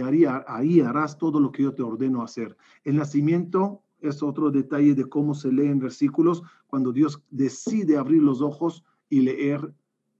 [0.00, 2.56] ahí harás todo lo que yo te ordeno hacer.
[2.84, 8.42] El nacimiento es otro detalle de cómo se leen versículos cuando Dios decide abrir los
[8.42, 9.72] ojos y leer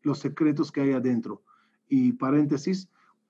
[0.02, 1.42] los secretos que hay adentro.
[1.88, 2.88] Y paréntesis,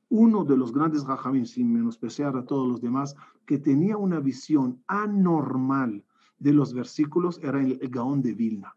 [0.09, 4.83] uno de los grandes Jajamín, sin menospreciar a todos los demás, que tenía una visión
[4.87, 6.05] anormal
[6.39, 8.77] de los versículos era el, Gaón de Vilna.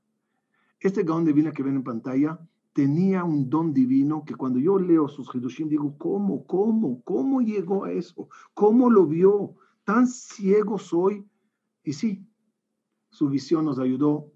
[0.80, 2.40] Este Gaón de Vilna que ven en pantalla
[2.74, 7.86] tenía un don divino que cuando yo leo sus Hidushim digo, ¿cómo, cómo, cómo llegó
[7.86, 8.30] a eso?
[8.54, 9.56] ¿Cómo lo vio?
[9.84, 11.26] Tan ciego soy.
[11.84, 12.26] Y sí,
[13.10, 14.32] su visión nos ayudó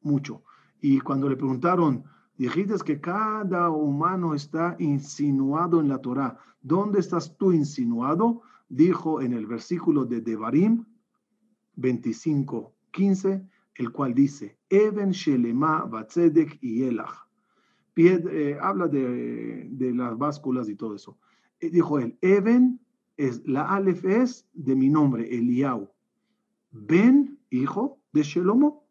[0.00, 0.42] mucho.
[0.80, 2.04] Y cuando le preguntaron,
[2.36, 6.38] dijiste que cada humano está insinuado en la Torah.
[6.62, 8.42] ¿Dónde estás tú insinuado?
[8.68, 10.84] Dijo en el versículo de Devarim
[11.76, 17.26] 25, 15, el cual dice, Even Shelema Batzedek y Elach.
[17.96, 21.18] Eh, habla de, de, las básculas y todo eso.
[21.60, 22.78] Eh, dijo él, Even
[23.16, 25.90] es la Aleph es de mi nombre, Eliau.
[26.70, 28.86] Ben, hijo de Shelomo,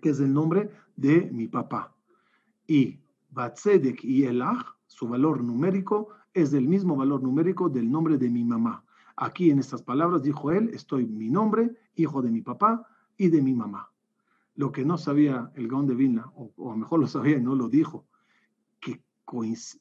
[0.00, 1.94] que es el nombre de mi papá.
[2.70, 8.30] Y Batzedek y Elach, su valor numérico, es el mismo valor numérico del nombre de
[8.30, 8.84] mi mamá.
[9.16, 13.42] Aquí en estas palabras dijo él, estoy mi nombre, hijo de mi papá y de
[13.42, 13.90] mi mamá.
[14.54, 17.56] Lo que no sabía el Gaón de Vilna, o, o, mejor lo sabía y no
[17.56, 18.06] lo dijo,
[18.78, 19.02] que,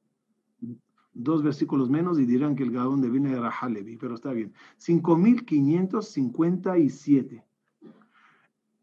[1.20, 4.54] Dos versículos menos y dirán que el Gaón de Vilna era Halevi, pero está bien.
[4.76, 7.44] 5557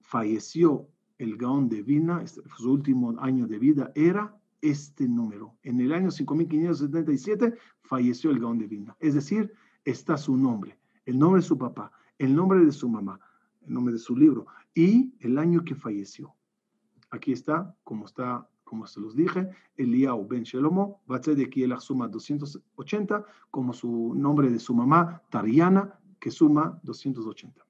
[0.01, 5.55] falleció el Gaón de Vina, este, su último año de vida era este número.
[5.63, 8.97] En el año 5577 falleció el Gaón de Vina.
[8.99, 9.53] Es decir,
[9.86, 13.17] está su nombre, el nombre de su papá, el nombre de su mamá,
[13.65, 16.36] el nombre de su libro y el año que falleció.
[17.11, 19.47] Aquí está, como está, como se los dije,
[19.78, 26.32] Eliau Ben Shelomo, de el suma 280, como su nombre de su mamá, Tariana, que
[26.32, 27.66] suma 280.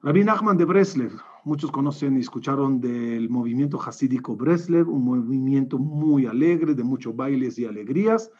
[0.00, 1.12] Rabbi Nachman de Breslev,
[1.44, 7.56] muchos conocen y escucharon del movimiento hasídico Breslev, un movimiento muy alegre, de muchos bailes
[7.58, 8.30] y alegrías.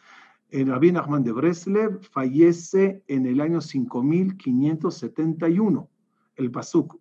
[0.49, 5.89] El Rabbi Nachman de Breslev fallece en el año 5571.
[6.35, 6.99] El Pasuk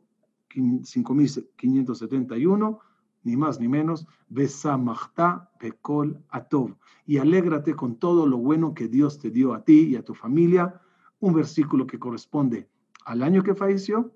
[0.50, 2.78] 5571,
[3.24, 6.76] ni más ni menos, Besamachta Bekol Atov.
[7.06, 10.14] Y alégrate con todo lo bueno que Dios te dio a ti y a tu
[10.14, 10.80] familia.
[11.20, 12.68] Un versículo que corresponde
[13.04, 14.12] al año que falleció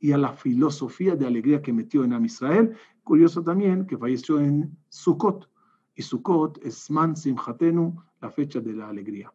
[0.00, 2.76] y a la filosofía de alegría que metió en Am Israel.
[3.02, 5.48] Curioso también que falleció en Sukkot,
[5.94, 9.32] y Sukkot es Man Simchatenu, la fecha de la alegría.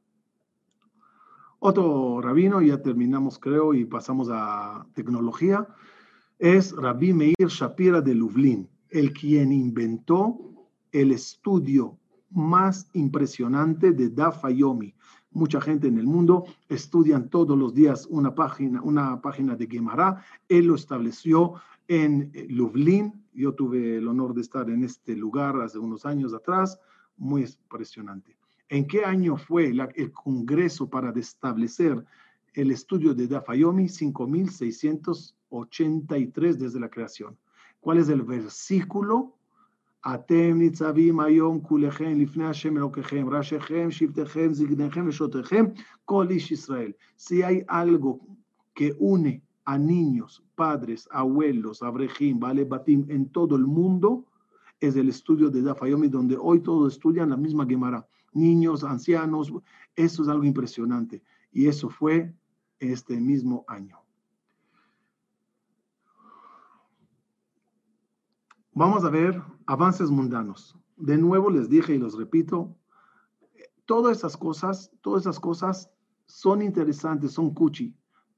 [1.60, 5.68] Otro rabino, ya terminamos creo y pasamos a tecnología,
[6.40, 10.38] es Rabbi Meir Shapira de Lublin, el quien inventó
[10.92, 11.98] el estudio
[12.30, 14.94] más impresionante de Dafayomi,
[15.34, 20.26] Mucha gente en el mundo estudian todos los días una página, una página de Gemara.
[20.50, 21.54] Él lo estableció
[21.88, 23.14] en Lublin.
[23.34, 26.78] Yo tuve el honor de estar en este lugar hace unos años atrás.
[27.16, 28.36] Muy impresionante.
[28.68, 32.04] ¿En qué año fue el Congreso para establecer
[32.54, 33.88] el estudio de Dafayomi?
[33.88, 37.38] 5683 desde la creación.
[37.82, 39.36] ¿Cuál es el versículo?
[40.04, 45.76] Atem nitzavim ayom kulechem lifnei Hashem elokechem, rashechem, shiftechem, zignechem, veshotechem,
[46.06, 46.96] kol ish Israel.
[47.16, 48.20] Si hay algo
[48.74, 54.26] que une a niños, padres, abuelos, abrejim, vale batim en todo el mundo,
[54.80, 58.08] es el estudio de Dafayomi, donde hoy todos estudian la misma Gemara.
[58.34, 59.52] Niños, ancianos,
[59.96, 61.24] eso es algo impresionante.
[61.52, 62.34] Y eso fue
[62.80, 64.01] este mismo año.
[68.74, 70.78] Vamos a ver avances mundanos.
[70.96, 72.78] De nuevo les dije y los repito,
[73.86, 75.92] todas esas cosas, todas esas cosas
[76.26, 77.94] son interesantes, son cuchi.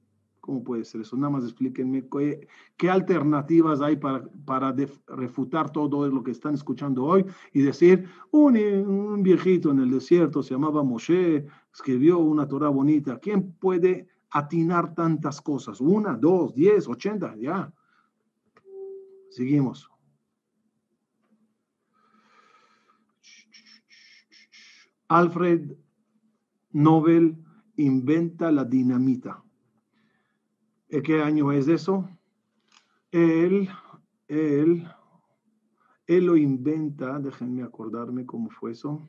[0.42, 1.16] ¿Cómo puede ser eso?
[1.16, 2.06] Nada más explíquenme
[2.76, 4.76] qué, alternativas hay para, para
[5.08, 10.44] refutar todo lo que están escuchando hoy y decir, un, un, viejito en el desierto
[10.44, 13.20] se llamaba Moshe, escribió una Torah bonita.
[13.20, 15.80] ¿Quién puede atinar tantas cosas?
[15.80, 17.72] Una, dos, diez, ochenta, ya.
[19.30, 19.93] Seguimos.
[25.08, 25.76] Alfred
[26.72, 27.38] Nobel
[27.78, 29.44] inventa la dinamita.
[30.90, 32.10] ¿Qué año es eso?
[33.12, 33.70] El,
[34.28, 34.88] el,
[36.08, 39.08] Él lo inventa, déjenme acordarme cómo fue eso.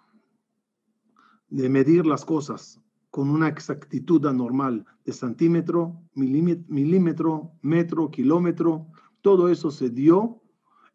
[1.49, 2.79] de medir las cosas
[3.09, 8.87] con una exactitud anormal de centímetro, milímetro, metro, kilómetro.
[9.21, 10.39] Todo eso se dio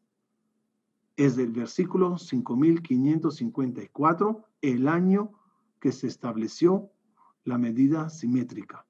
[1.17, 5.33] es del versículo 5554, el año
[5.79, 6.91] que se estableció
[7.45, 8.87] la medida simétrica.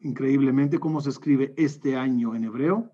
[0.00, 2.92] Increíblemente, ¿cómo se escribe este año en hebreo?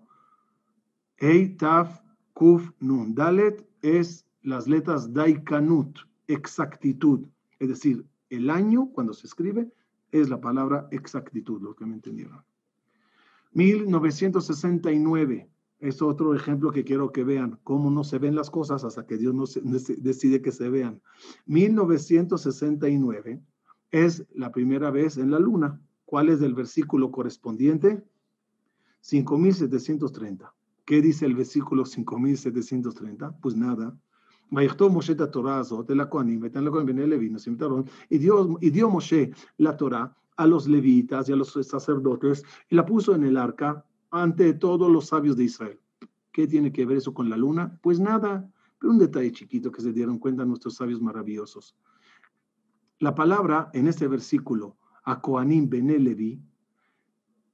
[1.17, 2.01] Ei, Taf,
[2.33, 3.13] Kuf, Nun.
[3.13, 7.27] Dalet es las letras Daikanut, exactitud.
[7.59, 9.71] Es decir, el año, cuando se escribe,
[10.11, 12.43] es la palabra exactitud, lo que me entendieron.
[13.51, 15.49] 1969
[15.83, 19.17] es otro ejemplo que quiero que vean, cómo no se ven las cosas hasta que
[19.17, 19.43] Dios no
[19.97, 21.01] decide que se vean.
[21.45, 23.41] 1969
[23.91, 25.81] es la primera vez en la luna.
[26.05, 28.01] ¿Cuál es el versículo correspondiente?
[29.01, 30.55] 5730.
[30.85, 33.37] ¿Qué dice el versículo 5730?
[33.41, 33.93] Pues nada.
[38.09, 42.75] Y dio, y dio Moshe la Torah a los levitas y a los sacerdotes y
[42.75, 45.79] la puso en el arca ante todos los sabios de Israel.
[46.31, 47.79] ¿Qué tiene que ver eso con la luna?
[47.81, 48.47] Pues nada,
[48.79, 51.75] pero un detalle chiquito que se dieron cuenta nuestros sabios maravillosos.
[52.99, 56.39] La palabra en este versículo, Akoanim Benelevi,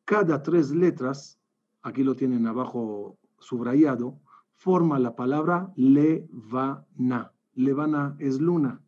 [0.03, 1.39] cada tres letras,
[1.81, 4.19] aquí lo tienen abajo subrayado,
[4.53, 7.31] forma la palabra Levana.
[7.53, 8.81] Levana es luna.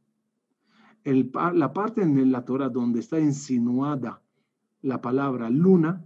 [1.06, 4.22] El, la parte en la Torah donde está insinuada
[4.82, 6.06] la palabra luna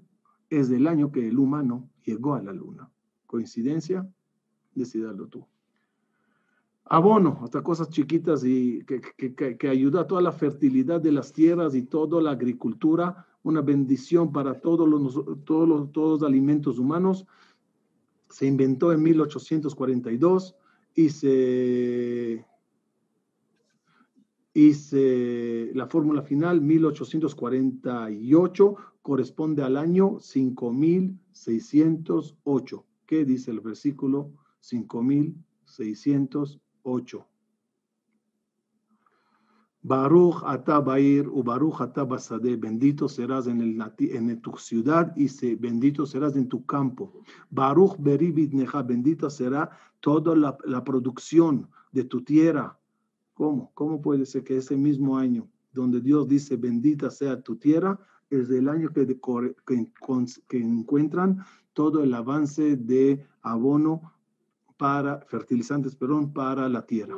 [0.50, 2.90] es del año que el humano llegó a la luna.
[3.26, 4.08] ¿Coincidencia?
[4.74, 5.46] Decidarlo tú.
[6.86, 11.74] Abono, hasta cosas chiquitas y que, que, ayuda a toda la fertilidad de las tierras
[11.74, 15.16] y toda la agricultura, una bendición para todos los,
[15.46, 17.26] todos los, todos los alimentos humanos.
[18.30, 20.56] Se inventó en 1842
[20.94, 22.46] y se
[24.56, 24.74] y
[25.74, 28.76] la fórmula final 1848
[29.06, 32.86] corresponde al año 5608.
[33.06, 34.32] ¿Qué dice el versículo
[34.62, 37.28] 5608?
[39.84, 46.50] Baruch atabair u Baruch atabasade, bendito serás en, tu ciudad y se, bendito serás en
[46.50, 47.14] tu campo.
[47.52, 52.80] Baruch beribit neja, bendita será toda la, la producción de tu tierra
[53.36, 53.70] ¿Cómo?
[53.76, 58.00] ¿Cómo puede ser que ese mismo año donde Dios dice bendita sea tu tierra,
[58.30, 64.14] es el año que, que, encuentran todo el avance de abono
[64.78, 67.18] para fertilizantes, perdón, para la tierra.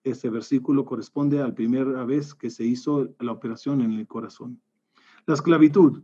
[0.04, 4.60] Este versículo corresponde a la primera vez que se hizo la operación en el corazón.
[5.26, 6.02] La esclavitud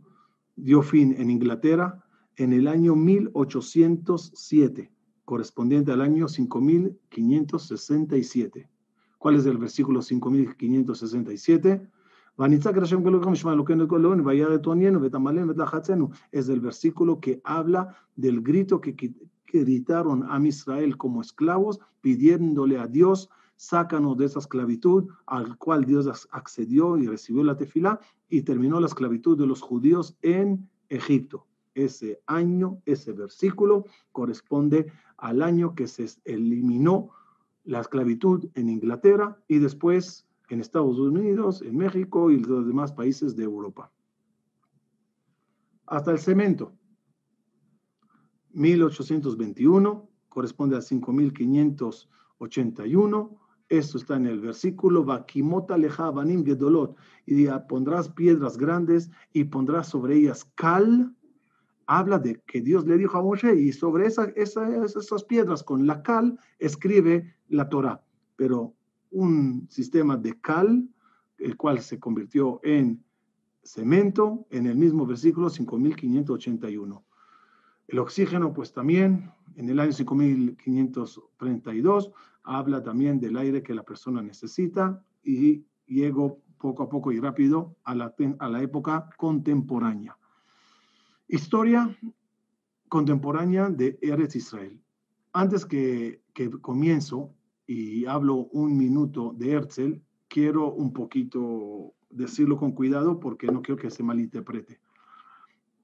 [0.55, 2.03] dio fin en Inglaterra
[2.35, 4.91] en el año 1807,
[5.23, 8.70] correspondiente al año 5567.
[9.21, 11.87] ¿Cuál es el versículo 5567?
[16.31, 19.13] Es el versículo que habla del grito que,
[19.53, 26.27] gritaron a Israel como esclavos, pidiéndole a Dios, sácanos de esa esclavitud, al cual Dios
[26.31, 31.45] accedió y recibió la tefilá, y terminó la esclavitud de los judíos en Egipto.
[31.75, 37.11] Ese año, ese versículo corresponde al año que se eliminó
[37.63, 43.35] la esclavitud en Inglaterra y después en Estados Unidos, en México y los demás países
[43.35, 43.91] de Europa.
[45.85, 46.73] Hasta el cemento.
[48.53, 53.37] 1821 corresponde a 5581.
[53.69, 60.17] Esto está en el versículo, Vakimota lejabanim gedolot, y pondrás piedras grandes y pondrás sobre
[60.17, 61.15] ellas cal.
[61.93, 66.01] Habla de que Dios le dijo a Moshe, y sobre esa, esas piedras con la
[66.01, 68.01] cal escribe la Torah.
[68.37, 68.73] Pero
[69.09, 70.87] un sistema de cal,
[71.37, 73.03] el cual se convirtió en
[73.61, 77.03] cemento en el mismo versículo 5581.
[77.89, 82.11] El oxígeno, pues también, en el año 5532,
[82.43, 87.75] habla también del aire que la persona necesita y llegó poco a poco y rápido
[87.83, 90.15] a la, a la época contemporánea.
[91.31, 91.97] Historia
[92.89, 94.77] contemporánea de Eretz Israel.
[95.31, 97.33] Antes que, que comienzo,
[97.65, 103.81] y hablo un minuto de Herzl, quiero un poquito decirlo con cuidado porque no quiero
[103.81, 104.81] que se malinterprete.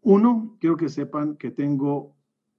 [0.02, 2.14] Uno, quiero que sepan que tengo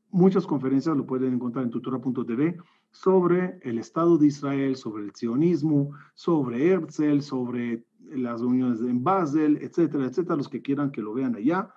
[0.09, 2.57] muchas conferencias, lo pueden encontrar en tutora.tv,
[2.91, 9.59] sobre el Estado de Israel, sobre el sionismo, sobre Herzl, sobre las uniones en Basel,
[9.59, 11.69] etcétera, etcétera, los que quieran que lo vean allá.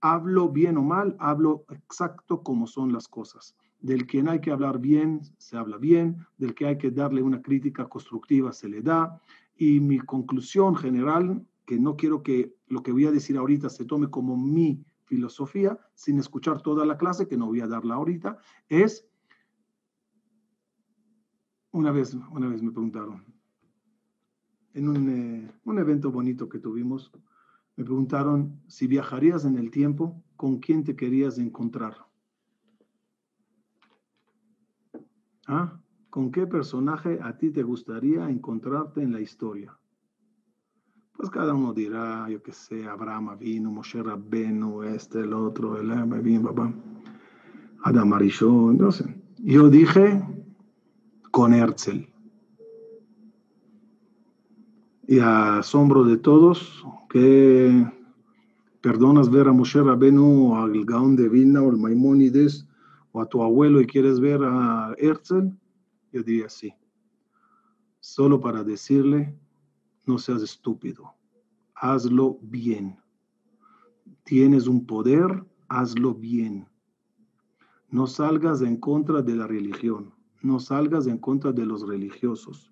[0.00, 3.56] Hablo bien o mal, hablo exacto como son las cosas.
[3.80, 7.42] Del que hay que hablar bien, se habla bien, del que hay que darle una
[7.42, 9.20] crítica constructiva, se le da.
[9.56, 13.84] Y mi conclusión general, que no quiero que lo que voy a decir ahorita se
[13.84, 18.38] tome como mi filosofía, sin escuchar toda la clase, que no voy a darla ahorita,
[18.68, 19.08] es,
[21.72, 23.24] una vez, una vez me preguntaron,
[24.74, 27.10] en un, eh, un evento bonito que tuvimos,
[27.78, 31.94] me preguntaron si viajarías en el tiempo, ¿con quién te querías encontrar?
[35.46, 35.80] ¿Ah?
[36.10, 39.78] ¿Con qué personaje a ti te gustaría encontrarte en la historia?
[41.16, 46.20] Pues cada uno dirá, yo qué sé, Abraham vino, Moshe Rabbenu, este, el otro, el
[46.20, 46.74] vino, papá,
[47.84, 49.22] Adam Arishon, no sé.
[49.38, 50.20] Yo dije
[51.30, 52.08] con Herzl.
[55.10, 57.90] Y a asombro de todos, que
[58.82, 62.68] perdonas ver a Moshe Rabbenu, al Gaón de Vilna o al Maimónides,
[63.12, 65.50] o a tu abuelo y quieres ver a Herzl,
[66.12, 66.74] yo diría sí.
[68.00, 69.34] Solo para decirle,
[70.04, 71.14] no seas estúpido,
[71.74, 72.98] hazlo bien.
[74.24, 76.68] Tienes un poder, hazlo bien.
[77.88, 82.70] No salgas en contra de la religión, no salgas en contra de los religiosos.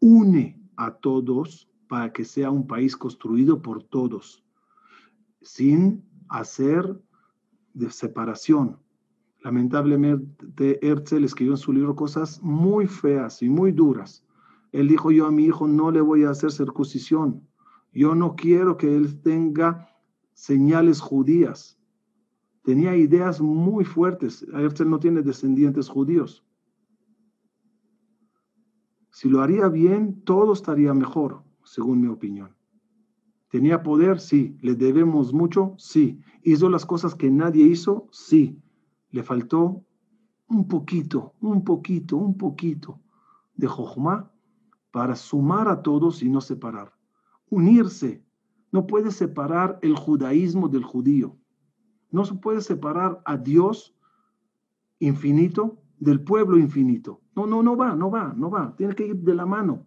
[0.00, 4.44] Une a todos para que sea un país construido por todos,
[5.40, 7.00] sin hacer
[7.74, 8.78] de separación,
[9.46, 14.24] Lamentablemente, Herzl escribió en su libro cosas muy feas y muy duras.
[14.72, 17.46] Él dijo, yo a mi hijo no le voy a hacer circuncisión.
[17.92, 19.88] Yo no quiero que él tenga
[20.34, 21.78] señales judías.
[22.64, 24.44] Tenía ideas muy fuertes.
[24.52, 26.44] Herzl no tiene descendientes judíos.
[29.12, 32.56] Si lo haría bien, todo estaría mejor, según mi opinión.
[33.50, 34.20] ¿Tenía poder?
[34.20, 34.56] Sí.
[34.62, 35.74] ¿Le debemos mucho?
[35.76, 36.18] Sí.
[36.42, 38.08] ¿Hizo las cosas que nadie hizo?
[38.10, 38.62] Sí
[39.16, 39.82] le faltó
[40.48, 43.00] un poquito, un poquito, un poquito
[43.54, 44.30] de Jochma
[44.90, 46.92] para sumar a todos y no separar.
[47.48, 48.22] Unirse.
[48.72, 51.36] No puede separar el judaísmo del judío.
[52.10, 53.96] No se puede separar a Dios
[54.98, 57.22] infinito del pueblo infinito.
[57.34, 58.76] No, no, no va, no va, no va.
[58.76, 59.86] Tiene que ir de la mano.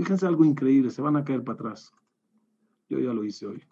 [0.00, 1.92] Fíjense algo increíble, se van a caer para atrás.
[2.88, 3.62] Yo ya lo hice hoy.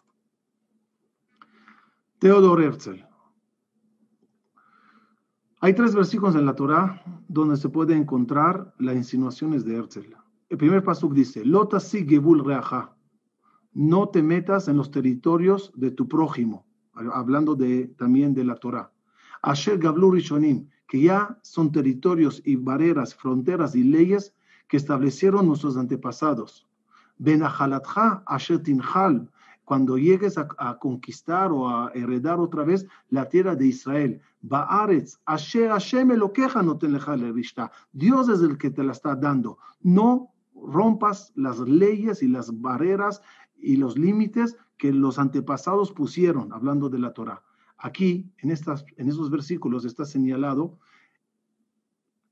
[2.18, 3.02] Theodor Herzl,
[5.60, 10.14] hay tres versículos en la Torá donde se puede encontrar las insinuaciones de Herzl.
[10.50, 12.44] El primer pasuk dice, Lota si gebul
[13.72, 16.66] no te metas en los territorios de tu prójimo.
[16.92, 18.92] hablando de, también de la Torah.
[19.40, 24.34] Asher Gablu Rishonim, que ya son territorios y barreras, fronteras y leyes
[24.68, 26.66] que establecieron nuestros antepasados.
[27.18, 28.62] Benahalatja Asher
[29.64, 34.20] cuando llegues a, conquistar o a heredar otra vez la tierra de Israel.
[34.40, 36.88] Baaretz, Asher Hashem Elokeja no te
[37.92, 39.58] Dios es el que te la está dando.
[39.82, 43.20] No rompas las leyes y las barreras
[43.58, 47.42] y los límites que los antepasados pusieron, hablando de la Torah.
[47.76, 50.78] Aquí, en, estas, en esos versículos, está señalado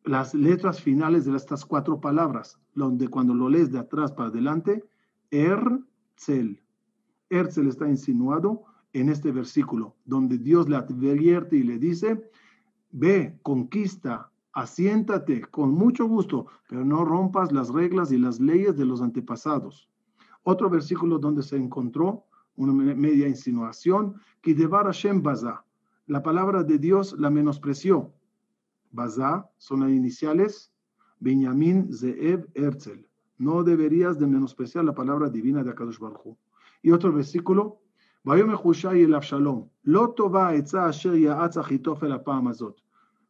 [0.07, 4.85] las letras finales de estas cuatro palabras, donde cuando lo lees de atrás para adelante,
[5.33, 6.63] Erzel.
[7.29, 12.31] Erzel está insinuado en este versículo, donde Dios le advierte y le dice,
[12.93, 18.87] ve, conquista, asiéntate con mucho gusto, pero no rompas las reglas y las leyes de
[18.87, 19.91] los antepasados.
[20.45, 25.65] Otro versículo donde se encontró una media insinuación, que Hashem Baza,
[26.07, 28.13] la palabra de Dios la menospreció.
[28.93, 30.73] Baza son las iniciales,
[31.21, 33.07] Benjamin Zeev Herzl.
[33.39, 36.37] No deberías de menospreciar la palabra divina de Akadosh Baruch
[36.83, 37.81] Y otro versículo,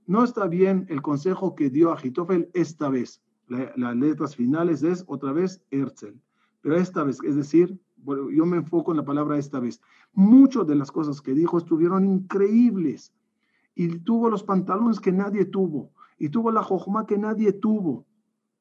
[0.06, 3.22] No está bien el consejo que dio Achitofel esta vez.
[3.48, 6.14] las letras finales es otra vez Herzl.
[6.62, 9.80] Pero esta vez, es decir, yo me enfoco en la palabra esta vez.
[10.12, 13.12] Muchas de las cosas que dijo estuvieron increíbles.
[13.76, 15.92] Y tuvo los pantalones que nadie tuvo.
[16.18, 18.04] Y tuvo la jojma que nadie tuvo.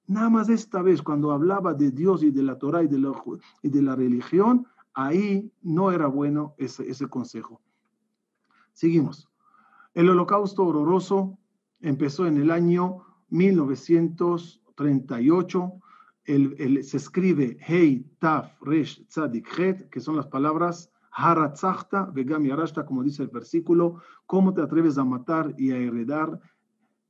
[0.05, 3.11] Nada más esta vez, cuando hablaba de Dios y de la Torah y de la,
[3.63, 7.59] y de la religión, ahí no era bueno ese, ese consejo.
[8.74, 9.28] Seguimos.
[9.95, 11.39] El holocausto horroroso
[11.80, 15.82] empezó en el año 1938
[16.26, 23.01] se escribe Hei, Taf, Resh, Tzadik, Het, que son las palabras Haratzachta, Vegam Yarashta, como
[23.01, 26.39] dice el versículo, ¿cómo te atreves a matar y a heredar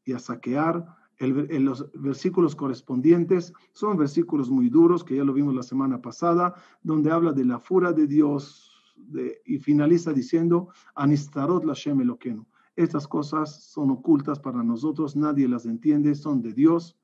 [0.03, 0.85] y a saquear?
[1.17, 6.53] El, los versículos correspondientes son versículos muy duros, que ya lo vimos la semana pasada,
[6.83, 8.71] donde habla de la fura de Dios
[9.45, 12.45] y finaliza diciendo, Anistarot Lashem Eloqueno.
[12.75, 16.97] Estas cosas son ocultas para nosotros, nadie las entiende, son de Dios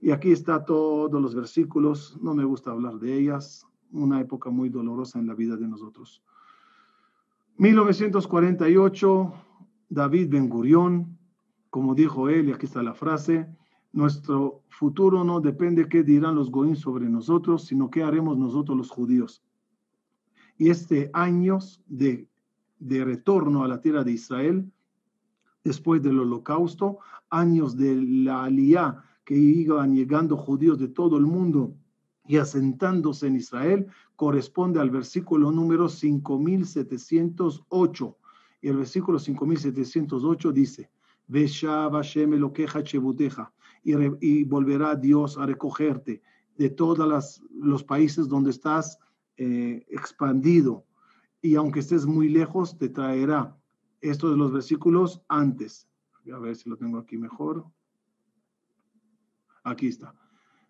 [0.00, 4.68] y aquí está todos los versículos, no me gusta hablar de ellas, una época muy
[4.68, 6.22] dolorosa en la vida de nosotros.
[7.56, 9.32] 1948,
[9.88, 11.16] David Ben Gurión,
[11.70, 13.48] como dijo él, y aquí está la frase,
[13.92, 18.90] nuestro futuro no depende qué dirán los goín sobre nosotros, sino qué haremos nosotros los
[18.90, 19.44] judíos.
[20.58, 22.28] Y este años de,
[22.78, 24.70] de retorno a la tierra de Israel,
[25.62, 26.98] después del holocausto,
[27.30, 31.74] años de la aliyah que iban llegando judíos de todo el mundo
[32.26, 38.18] y asentándose en Israel, corresponde al versículo número 5708.
[38.62, 40.90] Y el versículo 5708 dice,
[43.82, 46.22] y, y volverá Dios a recogerte
[46.56, 48.98] de todos los países donde estás
[49.36, 50.86] eh, expandido.
[51.42, 53.56] Y aunque estés muy lejos, te traerá.
[54.00, 55.88] Estos de los versículos antes.
[56.32, 57.66] A ver si lo tengo aquí mejor.
[59.62, 60.14] Aquí está.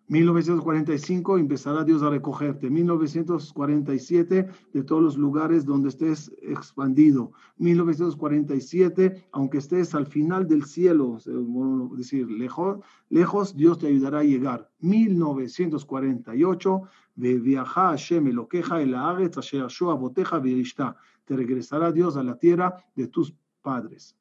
[0.07, 2.69] 1945 empezará Dios a recogerte.
[2.69, 7.31] 1947 de todos los lugares donde estés expandido.
[7.57, 11.25] 1947, aunque estés al final del cielo, es
[11.97, 14.69] decir, lejos, Dios te ayudará a llegar.
[14.79, 16.83] 1948,
[17.15, 18.93] de viaja Hashem lo queja el
[19.97, 20.39] boteja
[21.25, 23.33] Te regresará Dios a la tierra de tus
[23.63, 24.15] padres.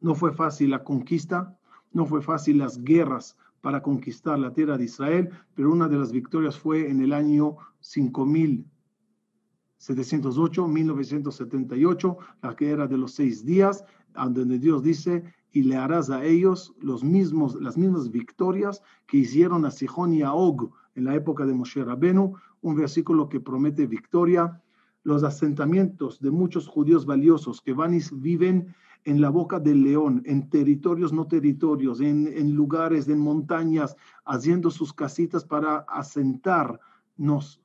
[0.00, 1.58] No fue fácil la conquista,
[1.92, 6.12] no fue fácil las guerras para conquistar la tierra de Israel, pero una de las
[6.12, 13.84] victorias fue en el año 5708, 1978, la que era de los seis días,
[14.14, 19.64] donde Dios dice, y le harás a ellos los mismos, las mismas victorias que hicieron
[19.64, 23.86] a Sihón y a Og en la época de Moshe Rabenu, un versículo que promete
[23.86, 24.62] victoria.
[25.04, 30.22] Los asentamientos de muchos judíos valiosos que van y viven en la boca del león,
[30.26, 37.60] en territorios no territorios, en, lugares, en montañas, haciendo sus casitas para asentarnos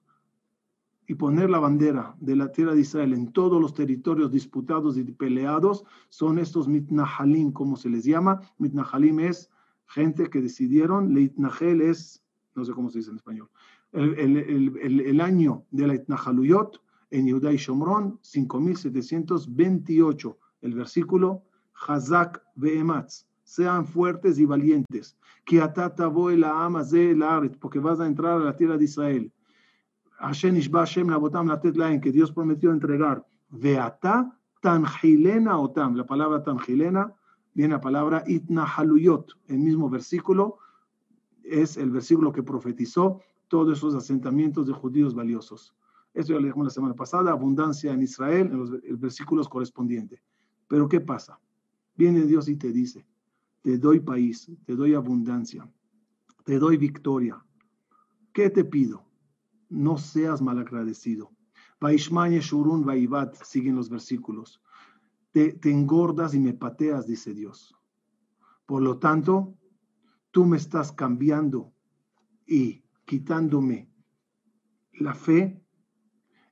[1.05, 5.03] y poner la bandera de la tierra de Israel en todos los territorios disputados y
[5.03, 8.39] peleados, son estos mitnahalim, como se les llama.
[8.57, 9.49] Mitnahalim es
[9.85, 12.23] gente que decidieron, leitnahel es,
[12.55, 13.49] no sé cómo se dice en español,
[13.91, 16.81] el, año de la itnahaluyot
[17.11, 21.43] en Yudá y Shomron, 5728 el versículo,
[21.87, 26.83] Hazak ve'ematz, sean fuertes y valientes, que atata la ama
[27.59, 29.31] porque vas a entrar a la tierra de Israel.
[30.19, 33.25] Hashem ishba Hashem labotam latet laen, que Dios prometió entregar.
[33.49, 35.95] Veata tanjilena otam.
[35.95, 37.13] La palabra tanjilena
[37.53, 39.33] viene la palabra itnahaluyot.
[39.47, 40.59] El mismo versículo
[41.43, 45.75] es el versículo que profetizó todos esos asentamientos de judíos valiosos.
[46.13, 50.21] Eso ya lo dijimos la semana pasada, abundancia en Israel, en los versículos correspondientes.
[50.73, 51.39] Pero ¿qué pasa?
[51.95, 53.05] Viene Dios y te dice,
[53.61, 55.71] te doy país, te doy abundancia,
[56.45, 57.45] te doy victoria.
[58.33, 59.05] ¿Qué te pido?
[59.69, 61.31] No seas malagradecido.
[61.79, 64.63] Vaishmanye Shurun Vaivat, siguen los versículos.
[65.31, 67.75] Te, te engordas y me pateas, dice Dios.
[68.65, 69.55] Por lo tanto,
[70.31, 71.71] tú me estás cambiando
[72.47, 73.91] y quitándome
[74.93, 75.63] la fe,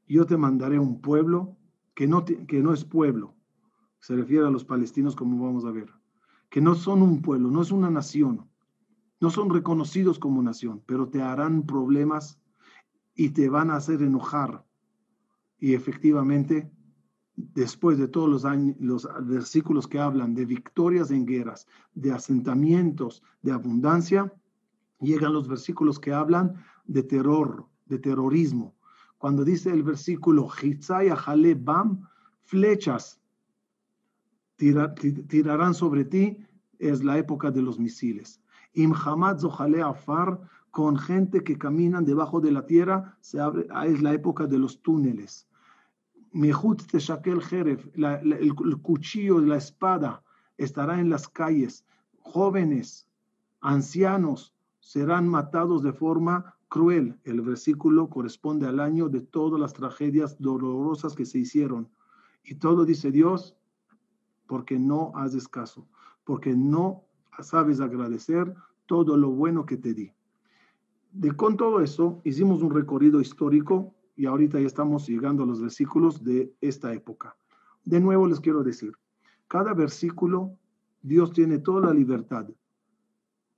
[0.07, 1.57] yo te mandaré un pueblo
[1.95, 3.40] que no, que no es pueblo.
[4.01, 5.89] Se refiere a los palestinos como vamos a ver.
[6.49, 8.49] Que no son un pueblo, no es una nación.
[9.19, 12.39] No son reconocidos como nación, pero te harán problemas
[13.15, 14.65] y te van a hacer enojar.
[15.59, 16.71] Y efectivamente,
[17.35, 23.21] después de todos los, años, los versículos que hablan de victorias en guerras, de asentamientos,
[23.43, 24.33] de abundancia,
[24.99, 28.75] llegan los versículos que hablan de terror, de terrorismo.
[29.19, 30.49] Cuando dice el versículo,
[31.59, 32.07] Bam,
[32.41, 33.20] flechas
[35.27, 36.37] tirarán sobre ti,
[36.79, 38.41] es la época de los misiles.
[38.73, 40.39] Imhamad Zohale Afar,
[40.71, 44.57] con gente que caminan debajo de la tierra, se abre, ah, es la época de
[44.57, 45.47] los túneles.
[46.31, 50.23] Mehut Teshakel Jeref, el, el cuchillo, la espada,
[50.57, 51.85] estará en las calles.
[52.19, 53.07] Jóvenes,
[53.59, 57.19] ancianos, serán matados de forma cruel.
[57.25, 61.89] El versículo corresponde al año de todas las tragedias dolorosas que se hicieron.
[62.43, 63.57] Y todo dice Dios,
[64.51, 65.87] porque no haces caso,
[66.25, 67.05] porque no
[67.39, 68.53] sabes agradecer
[68.85, 70.11] todo lo bueno que te di.
[71.13, 75.61] De, con todo eso, hicimos un recorrido histórico y ahorita ya estamos llegando a los
[75.61, 77.37] versículos de esta época.
[77.85, 78.91] De nuevo les quiero decir,
[79.47, 80.57] cada versículo,
[81.01, 82.45] Dios tiene toda la libertad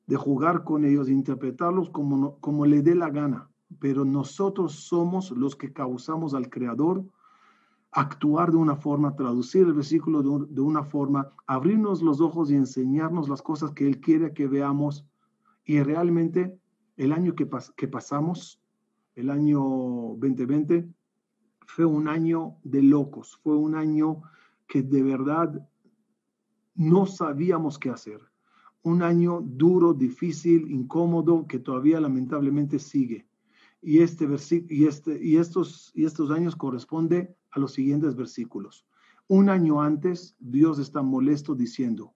[0.06, 5.32] de jugar con ellos, de interpretarlos como, como le dé la gana, pero nosotros somos
[5.32, 7.04] los que causamos al Creador
[7.94, 13.30] actuar de una forma, traducir el versículo de, una forma, abrirnos los ojos y enseñarnos
[13.30, 15.06] las cosas que Él quiere que veamos.
[15.64, 16.58] Y realmente
[16.98, 18.60] el año que, que pasamos,
[19.16, 19.60] el año
[20.18, 20.88] 2020,
[21.66, 24.24] fue un año de locos, fue un año
[24.68, 25.68] que de verdad
[26.76, 28.22] no sabíamos qué hacer.
[28.82, 33.28] Un año duro, difícil, incómodo, que todavía lamentablemente sigue.
[33.84, 34.26] Y, este
[34.70, 38.86] y, este, y, estos, y estos años corresponde a los siguientes versículos.
[39.28, 42.14] Un año antes, Dios está molesto diciendo,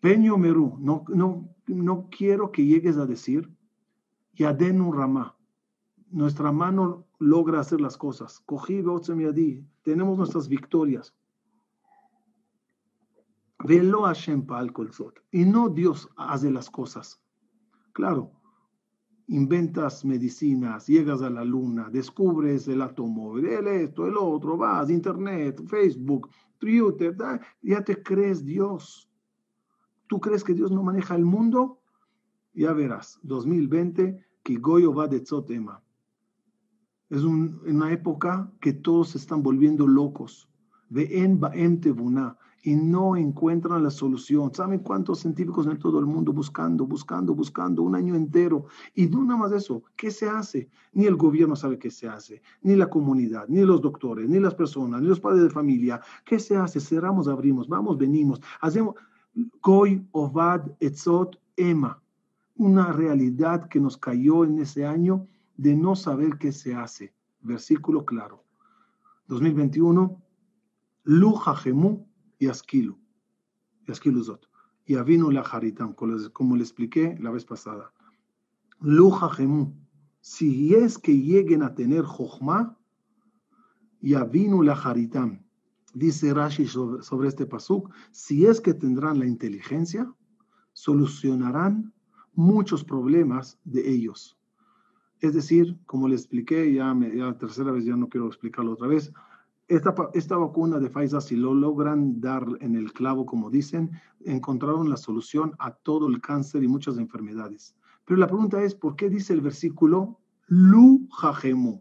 [0.00, 3.50] Peño Merú, no, no, no quiero que llegues a decir,
[4.34, 5.36] Yadenu Ramá,
[6.10, 8.40] nuestra mano logra hacer las cosas.
[8.46, 8.82] Cogí
[9.34, 11.14] di, tenemos nuestras victorias.
[13.62, 14.46] Velo Hashem
[15.30, 17.20] Y no Dios hace las cosas.
[17.92, 18.32] Claro,
[19.30, 25.62] inventas medicinas, llegas a la luna, descubres el átomo, el esto, el otro, vas, internet,
[25.66, 26.28] Facebook,
[26.58, 27.16] Twitter,
[27.62, 29.08] ya te crees Dios.
[30.08, 31.78] ¿Tú crees que Dios no maneja el mundo?
[32.54, 35.80] Ya verás, 2020, Kigoyo va de Tzotema.
[37.08, 40.48] Es una época que todos se están volviendo locos.
[40.88, 41.80] Ve en Baem
[42.62, 44.52] y no encuentran la solución.
[44.54, 48.66] ¿Saben cuántos científicos en todo el mundo buscando, buscando, buscando un año entero?
[48.94, 50.68] Y no nada más eso, ¿qué se hace?
[50.92, 54.54] Ni el gobierno sabe qué se hace, ni la comunidad, ni los doctores, ni las
[54.54, 56.00] personas, ni los padres de familia.
[56.24, 56.80] ¿Qué se hace?
[56.80, 58.94] Cerramos, abrimos, vamos, venimos, hacemos.
[59.60, 62.02] Koi Ovad Etzot Ema,
[62.56, 67.14] una realidad que nos cayó en ese año de no saber qué se hace.
[67.42, 68.44] Versículo claro.
[69.28, 70.20] 2021,
[71.04, 72.09] Luja Gemu
[72.40, 72.98] y Asquilu,
[74.86, 77.92] y Avinu la Haritam, como le expliqué la vez pasada.
[78.80, 79.74] Luja Gemu,
[80.20, 82.76] si es que lleguen a tener Jochma,
[84.00, 85.44] y Avinu la Haritam,
[85.92, 90.10] dice Rashi sobre, este pasuk, si es que tendrán la inteligencia,
[90.72, 91.92] solucionarán
[92.32, 94.38] muchos problemas de ellos.
[95.20, 98.86] Es decir, como le expliqué, ya, ya la tercera vez, ya no quiero explicarlo otra
[98.86, 99.12] vez,
[99.70, 103.90] esta, vacuna de Pfizer, si lo logran dar en el clavo, como dicen,
[104.24, 107.76] encontraron la solución a todo el cáncer y muchas enfermedades.
[108.04, 110.18] Pero la pregunta es, ¿por qué dice el versículo
[110.48, 111.80] Lu Jajemu?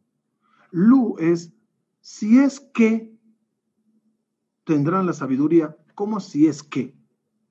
[0.70, 1.52] Lu es,
[2.02, 3.18] si es que
[4.66, 6.96] tendrán la sabiduría, ¿cómo si es que?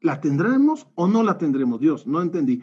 [0.00, 1.80] ¿La tendremos o no la tendremos?
[1.80, 2.62] Dios, no entendí.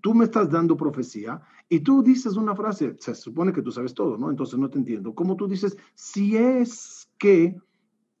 [0.00, 1.42] Tú me estás dando profecía
[1.72, 4.28] y tú dices una frase, se supone que tú sabes todo, ¿no?
[4.28, 5.14] Entonces no te entiendo.
[5.14, 7.56] ¿Cómo tú dices, si es que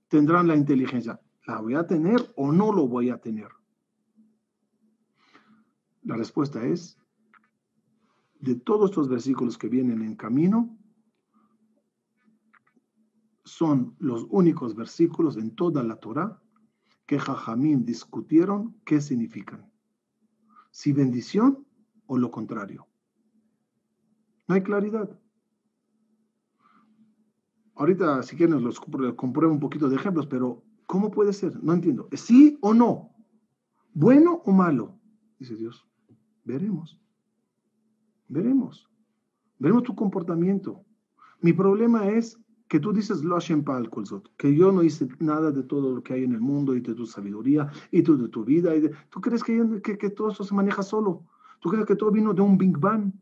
[0.08, 1.20] tendrán la inteligencia.
[1.46, 3.48] ¿La voy a tener o no lo voy a tener?
[6.02, 6.98] La respuesta es,
[8.40, 10.78] de todos estos versículos que vienen en camino,
[13.44, 16.42] son los únicos versículos en toda la Torah
[17.04, 19.70] que Jajamín discutieron qué significan.
[20.70, 21.66] Si bendición
[22.06, 22.86] o lo contrario.
[24.48, 25.08] No hay claridad.
[27.74, 31.62] Ahorita, si quieren, los compruebo un poquito de ejemplos, pero ¿cómo puede ser?
[31.62, 32.08] No entiendo.
[32.12, 33.14] ¿Sí o no?
[33.94, 34.98] ¿Bueno o malo?
[35.38, 35.86] Dice Dios.
[36.44, 37.00] Veremos.
[38.28, 38.88] Veremos.
[39.58, 40.84] Veremos tu comportamiento.
[41.40, 42.38] Mi problema es
[42.68, 43.36] que tú dices lo
[44.38, 46.94] que yo no hice nada de todo lo que hay en el mundo y de
[46.94, 48.72] tu sabiduría y de tu vida.
[49.10, 51.22] ¿Tú crees que, todo eso se maneja solo?
[51.60, 53.12] ¿Tú crees que todo vino de un Big Bang?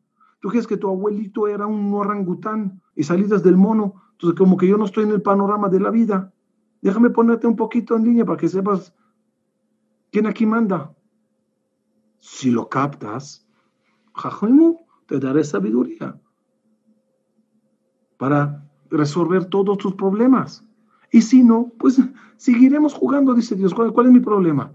[0.41, 3.95] ¿Tú crees que tu abuelito era un orangután y salidas del mono?
[4.13, 6.33] Entonces, como que yo no estoy en el panorama de la vida.
[6.83, 8.95] Déjame ponerte un poquito en línea para que sepas
[10.11, 10.95] quién aquí manda.
[12.19, 13.47] Si lo captas,
[14.15, 16.19] Jajimu, te daré sabiduría
[18.19, 20.65] para resolver todos tus problemas.
[21.11, 22.01] Y si no, pues
[22.37, 23.75] seguiremos jugando, dice Dios.
[23.75, 24.73] ¿Cuál, es mi problema?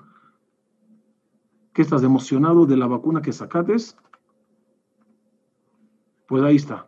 [1.74, 3.98] ¿Que estás emocionado de la vacuna que sacates?
[6.28, 6.88] Pues ahí está.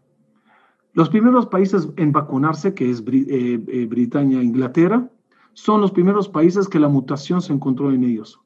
[0.93, 5.09] Los primeros países en vacunarse, que es eh, eh, e Inglaterra,
[5.53, 8.39] son los primeros países que la mutación se encontró en ellos.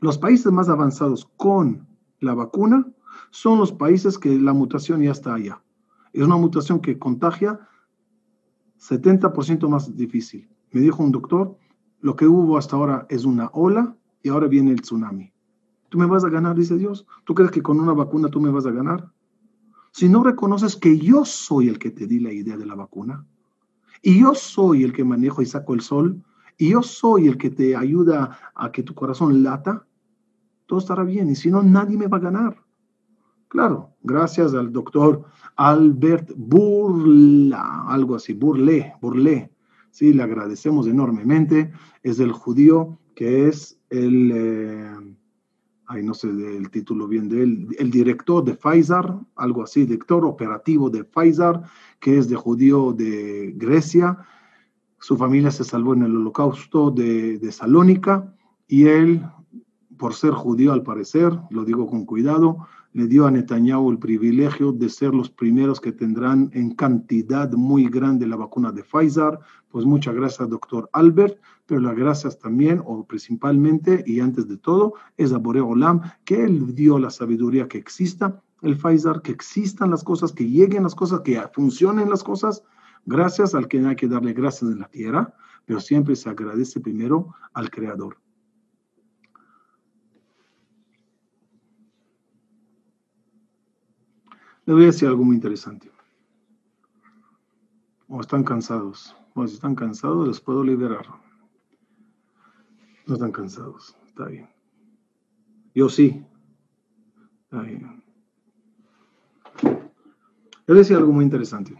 [0.00, 1.86] Los países más avanzados con
[2.18, 2.86] la vacuna
[3.30, 5.62] son los países que la mutación ya está allá.
[6.12, 7.68] Es una mutación que contagia
[8.80, 10.48] 70% más difícil.
[10.72, 11.56] Me dijo un doctor,
[12.00, 15.32] lo que hubo hasta ahora es una ola y ahora viene el tsunami.
[15.88, 17.06] ¿Tú me vas a ganar, dice Dios?
[17.24, 19.11] ¿Tú crees que con una vacuna tú me vas a ganar?
[19.92, 23.26] Si no reconoces que yo soy el que te di la idea de la vacuna,
[24.02, 26.22] y yo soy el que manejo y saco el sol,
[26.58, 29.86] y yo soy el que te ayuda a que tu corazón lata,
[30.66, 31.30] todo estará bien.
[31.30, 32.56] Y si no, nadie me va a ganar.
[33.48, 35.24] Claro, gracias al doctor
[35.56, 39.52] Albert Burla, algo así, Burle, Burle.
[39.90, 41.70] Sí, le agradecemos enormemente.
[42.02, 44.96] Es el judío que es el, eh,
[45.92, 49.04] ay, no sé el título bien de él, el director de Pfizer,
[49.36, 51.60] algo así, director operativo de Pfizer,
[52.00, 54.18] que es de judío de Grecia.
[54.98, 58.34] Su familia se salvó en el holocausto de, de Salónica
[58.66, 59.22] y él,
[59.98, 64.72] por ser judío al parecer, lo digo con cuidado, le dio a Netanyahu el privilegio
[64.72, 69.38] de ser los primeros que tendrán en cantidad muy grande la vacuna de Pfizer.
[69.70, 71.38] Pues muchas gracias, doctor Albert,
[71.72, 76.44] pero las gracias también, o principalmente y antes de todo, es a Boreo Olam, que
[76.44, 80.94] él dio la sabiduría que exista el Pfizer, que existan las cosas, que lleguen las
[80.94, 82.62] cosas, que funcionen las cosas.
[83.06, 87.34] Gracias al que hay que darle gracias en la tierra, pero siempre se agradece primero
[87.54, 88.18] al Creador.
[94.66, 95.90] Les voy a decir algo muy interesante.
[98.08, 99.16] O están cansados.
[99.32, 101.31] O si están cansados, les puedo liberar.
[103.12, 103.94] No están cansados.
[104.06, 104.48] Está bien.
[105.74, 106.24] Yo sí.
[107.42, 108.02] Está bien.
[109.60, 111.76] Les voy a decir algo muy interesante.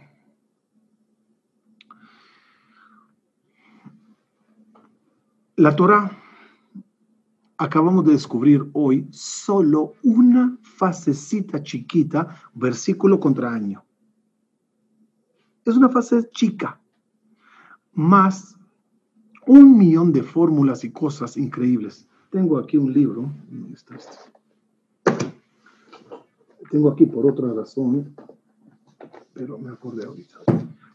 [5.55, 6.11] La Torah
[7.57, 13.83] acabamos de descubrir hoy solo una fasecita chiquita, versículo contra año.
[15.65, 16.79] Es una fase chica,
[17.91, 18.55] más
[19.47, 22.07] un millón de fórmulas y cosas increíbles.
[22.29, 23.31] Tengo aquí un libro.
[23.73, 23.95] Este?
[26.71, 28.15] Tengo aquí por otra razón,
[29.33, 30.39] pero me acordé ahorita.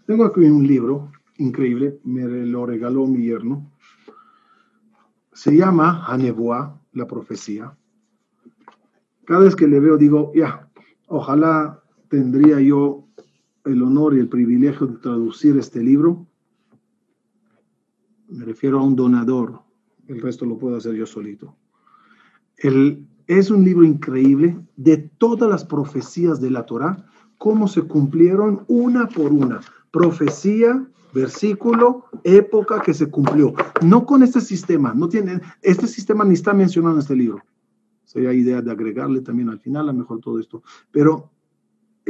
[0.06, 3.70] Tengo aquí un libro increíble, me lo regaló mi yerno
[5.38, 7.72] se llama Hanebuá, la profecía.
[9.24, 10.68] Cada vez que le veo digo, ya,
[11.06, 13.04] ojalá tendría yo
[13.64, 16.26] el honor y el privilegio de traducir este libro.
[18.28, 19.62] Me refiero a un donador,
[20.06, 21.56] el resto lo puedo hacer yo solito.
[22.56, 27.06] El, es un libro increíble de todas las profecías de la Torá,
[27.38, 29.60] cómo se cumplieron una por una.
[29.90, 33.54] Profecía versículo, época que se cumplió.
[33.82, 37.42] No con este sistema, no tiene, este sistema ni está mencionado en este libro.
[38.04, 40.62] Sería idea de agregarle también al final, a lo mejor todo esto.
[40.90, 41.30] Pero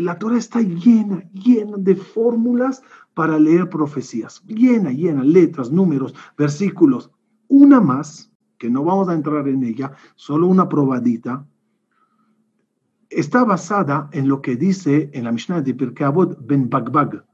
[0.00, 2.82] la Torah está llena, llena de fórmulas
[3.14, 7.10] para leer profecías, llena, llena, letras, números, versículos.
[7.48, 11.46] Una más, que no vamos a entrar en ella, solo una probadita,
[13.10, 17.24] está basada en lo que dice en la Mishnah de Pirkei Avot Ben Bagbag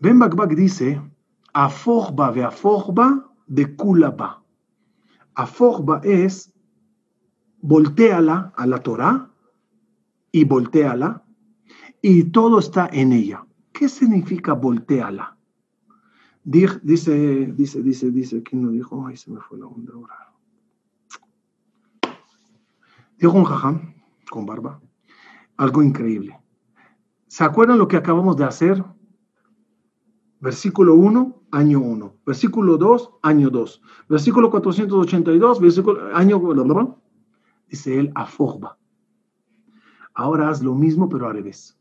[0.00, 1.00] Ben Bakbak dice,
[1.52, 4.42] Afogba ve afogba de kulaba.
[5.34, 6.52] Afogba es
[7.60, 9.28] volteala a la Torah
[10.32, 11.24] y volteala
[12.00, 13.44] y todo está en ella.
[13.72, 15.36] ¿Qué significa volteala?
[16.44, 19.06] Dice, dice, dice, dice, ¿quién lo dijo?
[19.06, 20.14] Ay, se me fue la onda ahora.
[23.18, 23.94] Dijo un jajam
[24.30, 24.80] con barba,
[25.56, 26.38] algo increíble.
[27.26, 28.82] ¿Se acuerdan lo que acabamos de hacer?
[30.40, 32.16] Versículo 1, año 1.
[32.24, 33.82] Versículo 2, año 2.
[34.08, 36.40] Versículo 482, versículo, año...
[37.68, 38.78] Dice él, afogba.
[40.18, 41.78] Ahora haz lo mismo, pero al revés.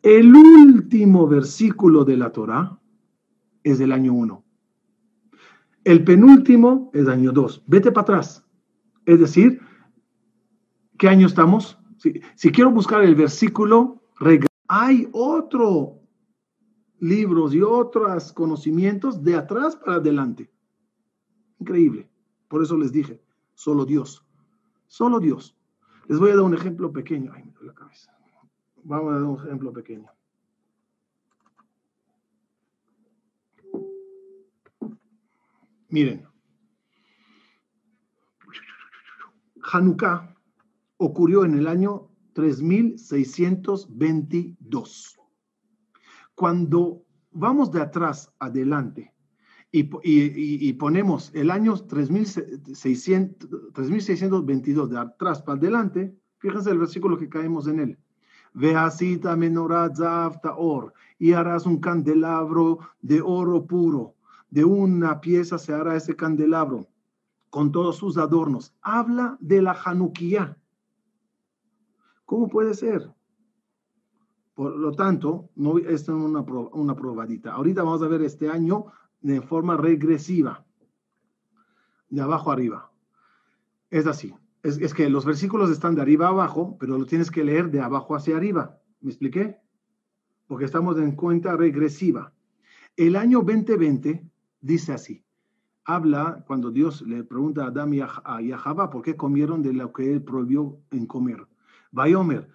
[0.00, 2.80] El último versículo de la Torah
[3.62, 4.42] es del año 1.
[5.84, 7.64] El penúltimo es año 2.
[7.66, 8.42] Vete para atrás.
[9.04, 9.60] Es decir,
[10.96, 11.78] ¿qué año estamos?
[11.98, 14.02] Si, quiero buscar el versículo,
[14.66, 16.00] hay otro
[17.00, 20.50] libros y otros conocimientos de atrás para adelante.
[21.58, 22.08] Increíble.
[22.48, 23.20] Por eso les dije,
[23.52, 24.26] solo Dios.
[24.86, 25.55] Solo Dios.
[26.08, 27.32] Les voy a dar un ejemplo pequeño.
[27.34, 28.12] Ay, me duele la cabeza.
[28.84, 30.08] Vamos a dar un ejemplo pequeño.
[35.88, 36.28] Miren.
[39.72, 40.36] Hanukkah
[40.98, 45.18] ocurrió en el año 3622.
[46.36, 49.15] Cuando vamos de atrás adelante
[50.02, 57.66] y, ponemos el año 3600, 3622 de atrás para adelante, fíjense el versículo que caemos
[57.66, 57.98] en él.
[58.54, 59.98] Veasita menorat
[60.56, 64.14] or, y harás un candelabro de oro puro.
[64.50, 66.88] De una pieza se hará ese candelabro
[67.50, 68.74] con todos sus adornos.
[68.80, 70.56] Habla de la Hanukkah.
[72.24, 73.12] ¿Cómo puede ser?
[74.54, 77.52] Por lo tanto, no, es una, una probadita.
[77.52, 78.86] Ahorita vamos a ver este año
[79.20, 80.64] de forma regresiva,
[82.08, 82.90] de abajo arriba.
[83.90, 84.34] Es así.
[84.62, 87.80] Es, es, que los versículos están de arriba abajo, pero lo tienes que leer de
[87.80, 88.80] abajo hacia arriba.
[89.00, 89.58] ¿Me expliqué?
[90.46, 92.32] Porque estamos en cuenta regresiva.
[92.96, 94.28] El año 2020
[94.60, 95.22] dice así.
[95.84, 99.92] Habla cuando Dios le pregunta a Adán y a, a por qué comieron de lo
[99.92, 101.46] que él prohibió en comer.
[101.96, 102.46] Vayomer,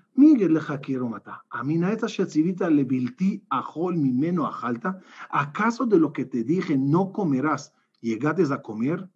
[5.31, 9.09] ¿Acaso de lo que te dije no comerás, llegates a comer?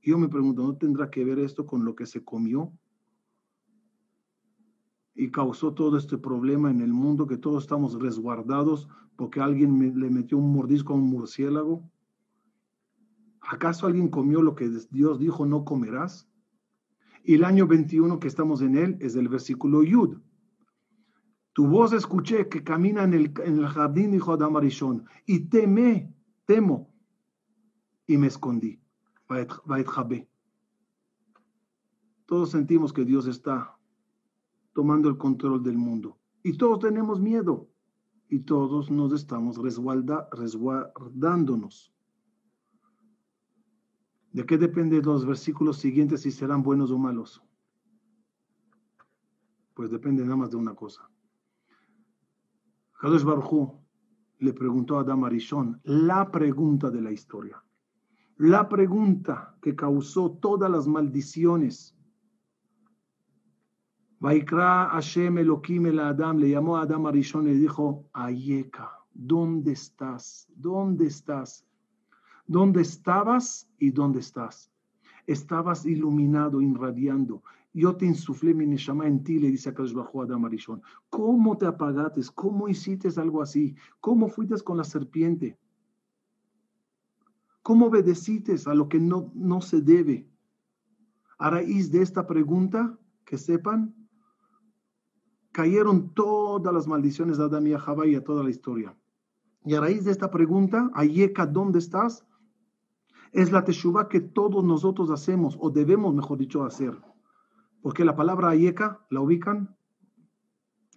[0.00, 2.72] Yo me pregunto, ¿no tendrá que ver esto con lo que se comió?
[5.14, 10.08] Y causó todo este problema en el mundo, que todos estamos resguardados porque alguien le
[10.08, 11.86] metió un mordisco a un murciélago.
[13.42, 16.31] ¿Acaso alguien comió lo que Dios dijo no comerás?
[17.24, 20.16] Y el año 21 que estamos en él es el versículo Yud.
[21.52, 26.16] Tu voz escuché que camina en el, jardín, dijo Adam Arishon, y teme,
[26.46, 26.90] temo,
[28.06, 28.80] y me escondí.
[32.26, 33.76] Todos sentimos que Dios está
[34.72, 36.18] tomando el control del mundo.
[36.42, 37.68] Y todos tenemos miedo.
[38.28, 41.91] Y todos nos estamos resguardándonos.
[44.32, 47.42] ¿De qué depende los versículos siguientes si serán buenos o malos?
[49.74, 51.08] Pues depende nada más de una cosa.
[52.98, 53.74] Kadosh Baruj
[54.38, 57.62] le preguntó a Adam Arishon la pregunta de la historia.
[58.36, 61.94] La pregunta que causó todas las maldiciones.
[64.18, 69.72] Vaikra Hashem Elohim el Adam le llamó a Adam Arishon y le dijo, Ayeka, ¿dónde
[69.72, 70.48] estás?
[70.54, 71.66] ¿Dónde estás?
[72.46, 74.70] ¿Dónde estabas y dónde estás?
[75.26, 77.42] Estabas iluminado, irradiando.
[77.72, 80.82] Yo te insuflé mi neshama en ti, le dice a Bajo Adam Arishon.
[81.08, 82.20] ¿Cómo te apagaste?
[82.34, 83.74] ¿Cómo hiciste algo así?
[84.00, 85.58] ¿Cómo fuiste con la serpiente?
[87.62, 90.28] ¿Cómo obedeciste a lo que no, no se debe?
[91.38, 93.94] A raíz de esta pregunta, que sepan,
[95.52, 98.96] cayeron todas las maldiciones de Adam y a y a toda la historia.
[99.64, 102.26] Y a raíz de esta pregunta, Ayeka, ¿dónde estás?
[103.32, 107.00] Es la teshuva que todos nosotros hacemos, o debemos, mejor dicho, hacer.
[107.80, 109.74] Porque la palabra ayeka, ¿la ubican?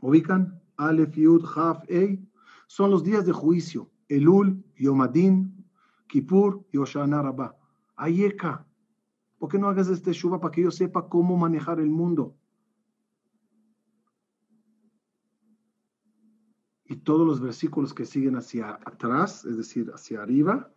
[0.02, 0.62] ¿Ubican?
[0.76, 2.30] Alef, Yud, Haf, Ei.
[2.68, 3.90] Son los días de juicio.
[4.10, 5.66] Elul, Yomadin,
[6.07, 7.24] Kippur y Oshana.
[7.95, 8.68] Ayeka.
[9.40, 12.36] ¿Por qué no hagas este teshuva para que yo sepa cómo manejar el mundo?
[16.88, 20.72] Y todos los versículos que siguen hacia atrás, es decir, hacia arriba,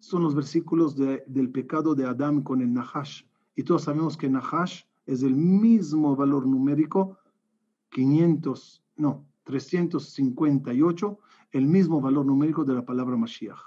[0.00, 3.22] son los versículos del pecado de Adán con el Nahash.
[3.54, 7.18] Y todos sabemos que Nahash es el mismo valor numérico,
[7.90, 11.18] 500, no, 358,
[11.52, 13.58] el mismo valor numérico de la palabra Mashiach.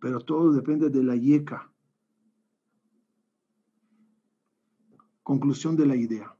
[0.00, 1.72] Pero todo depende de la yeca.
[5.22, 6.36] Conclusión de la idea.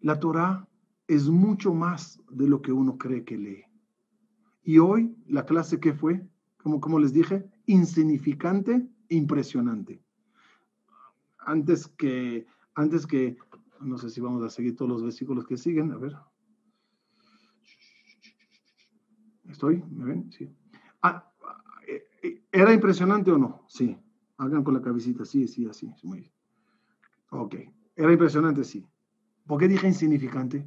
[0.00, 0.68] La Torah
[1.06, 3.64] es mucho más de lo que uno cree que lee.
[4.62, 6.26] Y hoy la clase que fue,
[6.62, 10.02] como, como les dije, insignificante, impresionante.
[11.38, 13.36] Antes que, antes que,
[13.80, 16.16] no sé si vamos a seguir todos los versículos que siguen, a ver.
[19.48, 19.82] ¿Estoy?
[19.90, 20.30] ¿Me ven?
[20.30, 20.48] Sí.
[21.02, 21.32] Ah,
[21.86, 23.64] eh, ¿Era impresionante o no?
[23.68, 23.98] Sí.
[24.38, 25.92] Hagan con la cabecita, sí, sí, así.
[26.04, 26.32] Muy bien.
[27.30, 27.56] Ok.
[27.96, 28.64] ¿Era impresionante?
[28.64, 28.86] Sí.
[29.46, 30.66] ¿Por qué dije insignificante?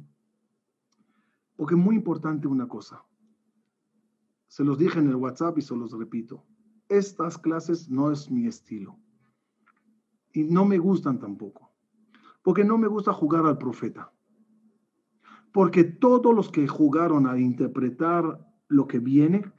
[1.56, 3.02] Porque es muy importante una cosa.
[4.48, 6.44] Se los dije en el WhatsApp y se los repito.
[6.88, 8.98] Estas clases no es mi estilo.
[10.32, 11.72] Y no me gustan tampoco.
[12.42, 14.12] Porque no me gusta jugar al profeta.
[15.52, 19.50] Porque todos los que jugaron a interpretar lo que viene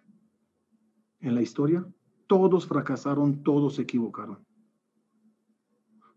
[1.20, 1.86] en la historia,
[2.28, 4.46] todos fracasaron, todos se equivocaron.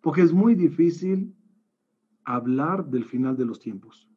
[0.03, 1.35] Porque es muy difícil
[2.25, 4.10] hablar del final de los tiempos.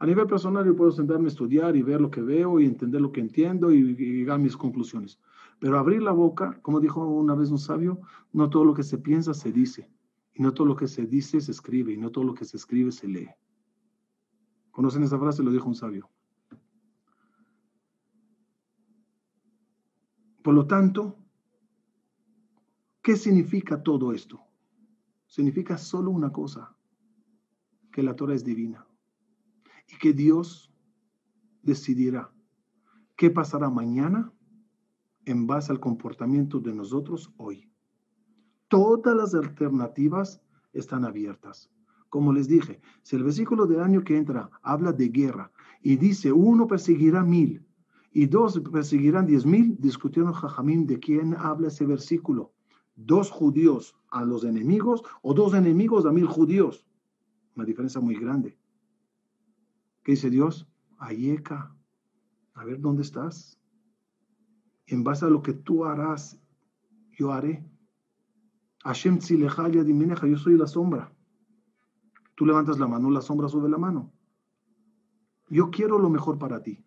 [0.00, 3.00] A nivel personal yo puedo sentarme a estudiar y ver lo que veo y entender
[3.00, 5.18] lo que entiendo y, llegar a mis conclusiones.
[5.58, 8.00] Pero abrir la boca, como dijo una vez un sabio,
[8.32, 9.90] no todo lo que se piensa se dice.
[10.34, 11.92] Y no todo lo que se dice se escribe.
[11.92, 13.28] Y no todo lo que se escribe se lee.
[14.70, 15.42] ¿Conocen esa frase?
[15.42, 16.08] Lo dijo un sabio.
[20.42, 21.16] Por lo tanto,
[23.02, 24.40] ¿qué significa todo esto?
[25.26, 26.74] Significa solo una cosa,
[27.90, 28.87] que la Torah es divina
[29.88, 30.72] y que Dios
[31.62, 32.32] decidirá
[33.16, 34.32] qué pasará mañana
[35.24, 37.68] en base al comportamiento de nosotros hoy.
[38.68, 40.42] Todas las alternativas
[40.72, 41.70] están abiertas.
[42.08, 45.50] Como les dije, si el versículo del año que entra habla de guerra
[45.82, 47.66] y dice uno perseguirá mil
[48.12, 52.52] y dos perseguirán diez mil, discutieron Jajamín de quién habla ese versículo.
[52.96, 56.86] Dos judíos a los enemigos o dos enemigos a mil judíos.
[57.54, 58.57] Una diferencia muy grande.
[60.08, 60.66] ¿Qué dice Dios?
[60.96, 61.76] Ayeka,
[62.54, 63.60] a ver dónde estás.
[64.86, 66.40] En base a lo que tú harás,
[67.12, 67.62] yo haré.
[68.84, 71.14] Hashem Dimeneja, yo soy la sombra.
[72.36, 74.10] Tú levantas la mano, la sombra sube la mano.
[75.50, 76.82] Yo quiero lo mejor para ti,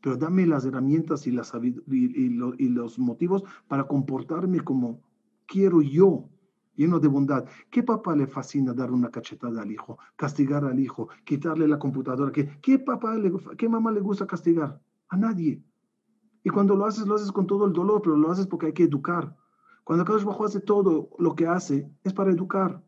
[0.00, 5.02] pero dame las herramientas y, y los motivos para comportarme como
[5.44, 6.30] quiero yo
[6.74, 7.44] lleno de bondad.
[7.70, 12.32] ¿Qué papá le fascina dar una cachetada al hijo, castigar al hijo, quitarle la computadora?
[12.32, 14.80] ¿Qué, papá, le, qué mamá le gusta castigar?
[15.08, 15.62] A nadie.
[16.42, 18.72] Y cuando lo haces, lo haces con todo el dolor, pero lo haces porque hay
[18.72, 19.34] que educar.
[19.84, 22.82] Cuando Carlos Bajo hace todo lo que hace, es para educar,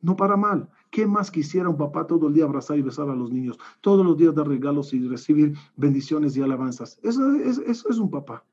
[0.00, 0.70] no para mal.
[0.90, 3.58] ¿Qué más quisiera un papá todo el día abrazar y besar a los niños?
[3.80, 6.98] Todos los días dar regalos y recibir bendiciones y alabanzas.
[7.02, 8.44] Eso es un papá.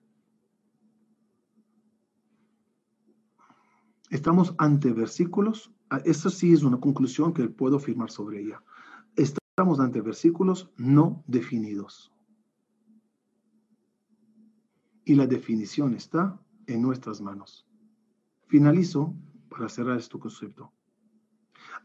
[4.10, 8.64] Estamos ante versículos, ah, esa sí es una conclusión que puedo firmar sobre ella.
[9.16, 12.12] Estamos ante versículos no definidos.
[15.04, 17.66] Y la definición está en nuestras manos.
[18.48, 19.14] Finalizo
[19.50, 20.72] para cerrar este concepto.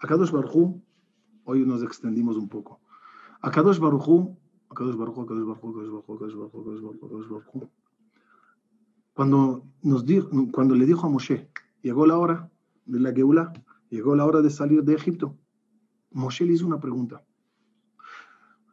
[0.00, 0.80] Akadosh Baruj
[1.44, 2.80] hoy nos extendimos un poco.
[3.40, 4.36] Akadosh Baruj
[4.68, 7.70] Akadosh Baruj Akadosh Baruj Akadosh Baruj Akadosh Baruj Akadosh Baruj
[9.14, 11.50] cuando, nos dijo, cuando le dijo a Moshe,
[11.82, 12.50] Llegó la hora
[12.86, 13.52] de la Geula,
[13.90, 15.36] llegó la hora de salir de Egipto.
[16.10, 17.24] Moshe le hizo una pregunta.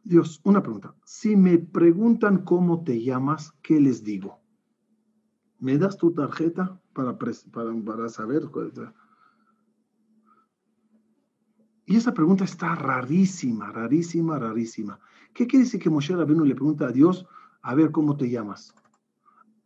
[0.04, 0.94] Dios, una pregunta.
[1.04, 4.40] Si me preguntan cómo te llamas, ¿qué les digo?
[5.58, 8.48] ¿Me das tu tarjeta para, para, saber?
[11.84, 15.00] Y esa pregunta está rarísima, rarísima, rarísima.
[15.34, 17.26] ¿Qué quiere decir que Moshe Rabino le pregunta a Dios,
[17.62, 18.74] a ver cómo te llamas?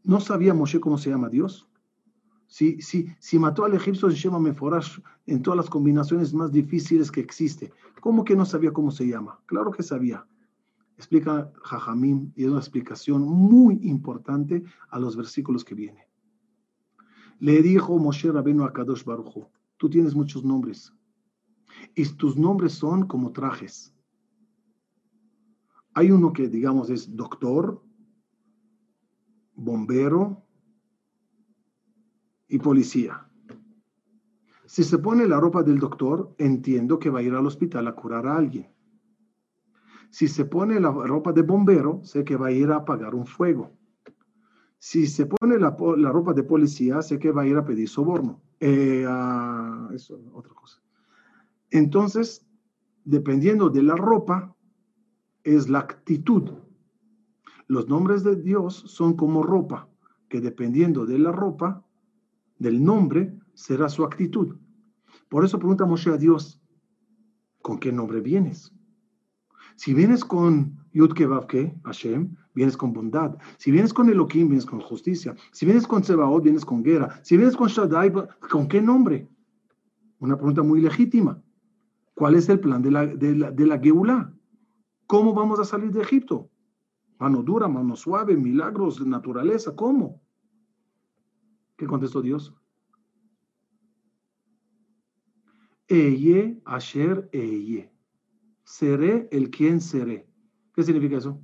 [0.02, 1.68] ¿No sabía Moshe cómo se llama Dios?
[2.54, 2.80] Si,
[3.18, 7.72] si, mató al egipcio en Shema Meforash en todas las combinaciones más difíciles que existe,
[8.00, 9.40] ¿cómo que no sabía cómo se llama?
[9.46, 10.24] Claro que sabía.
[10.96, 16.04] Explica Jajamim y es una explicación muy importante a los versículos que vienen.
[17.40, 20.94] Le dijo Moshe Rabenu a Kadosh Baruch tú tienes muchos nombres
[21.96, 23.92] y tus nombres son como trajes.
[25.92, 27.82] Hay uno que digamos es doctor,
[29.56, 30.43] bombero,
[32.54, 33.26] y policía.
[34.64, 37.96] Si se pone la ropa del doctor, entiendo que va a ir al hospital a
[37.96, 38.68] curar a alguien.
[40.10, 43.26] Si se pone la ropa de bombero, sé que va a ir a apagar un
[43.26, 43.72] fuego.
[44.78, 45.70] Si se pone la,
[46.12, 48.40] ropa de policía, sé que va a ir a pedir soborno.
[48.60, 49.04] Eh,
[49.92, 50.80] eso, otra cosa.
[51.70, 52.46] Entonces,
[53.04, 54.54] dependiendo de la ropa,
[55.42, 56.52] es la actitud.
[57.66, 59.88] Los nombres de Dios son como ropa,
[60.28, 61.84] que dependiendo de la ropa,
[62.58, 64.56] del nombre, será su actitud.
[65.28, 66.60] Por eso pregunta Moshe a Dios,
[67.62, 68.72] ¿con qué nombre vienes?
[69.76, 73.36] Si vienes con Yud Kevavke, Hashem, vienes con bondad.
[73.58, 75.34] Si vienes con Elohim, vienes con justicia.
[75.52, 77.20] Si vienes con Sebaot, vienes con guerra.
[77.22, 78.12] Si vienes con Shaddai,
[78.50, 79.28] ¿con qué nombre?
[80.20, 81.42] Una pregunta muy legítima.
[82.14, 84.32] ¿Cuál es el plan de la, de la, de la Geulah?
[85.06, 86.48] ¿Cómo vamos a salir de Egipto?
[87.18, 90.22] Mano dura, mano suave, milagros naturaleza, ¿cómo?
[91.76, 92.54] ¿Qué contestó Dios?
[95.88, 97.90] Eye, Asher, Eye.
[98.64, 100.28] Seré el quien seré.
[100.74, 101.40] ¿Qué significa eso?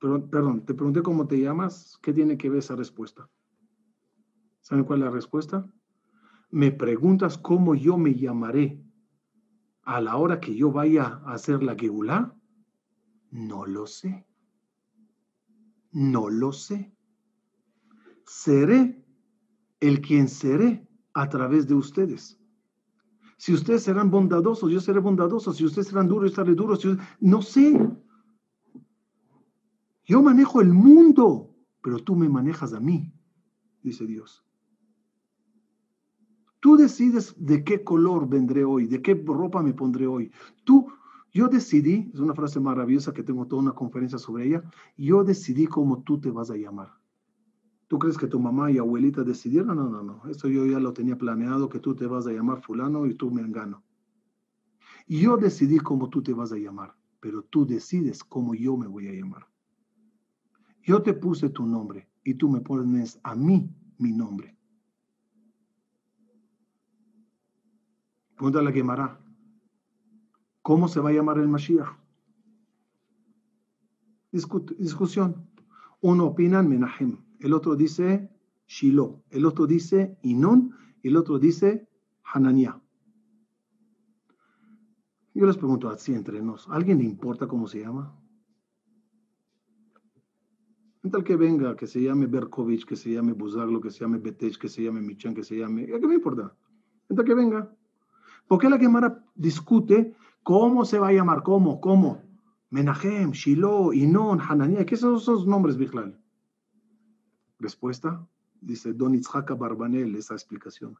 [0.00, 1.98] Perdón, perdón, te pregunté cómo te llamas.
[2.02, 3.28] ¿Qué tiene que ver esa respuesta?
[4.60, 5.70] ¿Saben cuál es la respuesta?
[6.50, 8.82] Me preguntas cómo yo me llamaré
[9.82, 12.34] a la hora que yo vaya a hacer la Geulá.
[13.30, 14.26] No lo sé.
[15.92, 16.95] No lo sé.
[18.26, 19.02] Seré
[19.80, 22.38] el quien seré a través de ustedes.
[23.38, 25.52] Si ustedes serán bondadosos, yo seré bondadoso.
[25.52, 26.76] Si ustedes serán duros, yo estaré duro.
[27.20, 27.78] No sé.
[30.04, 33.12] Yo manejo el mundo, pero tú me manejas a mí,
[33.82, 34.44] dice Dios.
[36.60, 40.32] Tú decides de qué color vendré hoy, de qué ropa me pondré hoy.
[40.64, 40.88] Tú,
[41.32, 44.62] yo decidí, es una frase maravillosa que tengo toda una conferencia sobre ella,
[44.96, 46.92] yo decidí cómo tú te vas a llamar.
[47.88, 49.76] ¿Tú crees que tu mamá y abuelita decidieron?
[49.76, 50.22] No, no, no.
[50.28, 53.30] Eso yo ya lo tenía planeado, que tú te vas a llamar fulano y tú
[53.30, 53.84] me engano.
[55.06, 59.06] Yo decidí cómo tú te vas a llamar, pero tú decides cómo yo me voy
[59.06, 59.46] a llamar.
[60.82, 64.56] Yo te puse tu nombre y tú me pones a mí mi nombre.
[68.34, 69.20] Pregunta la quemará.
[70.62, 71.88] ¿Cómo se va a llamar el Mashiach?
[74.30, 75.48] discusión.
[76.00, 78.30] Uno opina Menahem, el otro dice
[78.66, 81.88] Shiloh, el otro dice Inón el otro dice
[82.24, 82.80] Hananiah.
[85.34, 88.18] Yo les pregunto así entre nos, ¿alguien le importa cómo se llama?
[91.10, 94.58] tal que venga, que se llame Berkovich, que se llame Buzaglo, que se llame Betech,
[94.58, 95.86] que se llame Michan, que se llame...
[95.86, 96.52] ¿Qué me importa?
[97.14, 97.72] tal que venga.
[98.48, 101.44] ¿Por qué la Gemara discute cómo se va a llamar?
[101.44, 101.80] ¿Cómo?
[101.80, 102.22] ¿Cómo?
[102.70, 104.84] Menahem, Shiloh, Inon, Hananiah.
[104.84, 106.18] ¿Qué son esos nombres, Bichlal?
[107.58, 108.26] Respuesta,
[108.60, 110.98] dice Don Itzhaka Barbanel, esa explicación.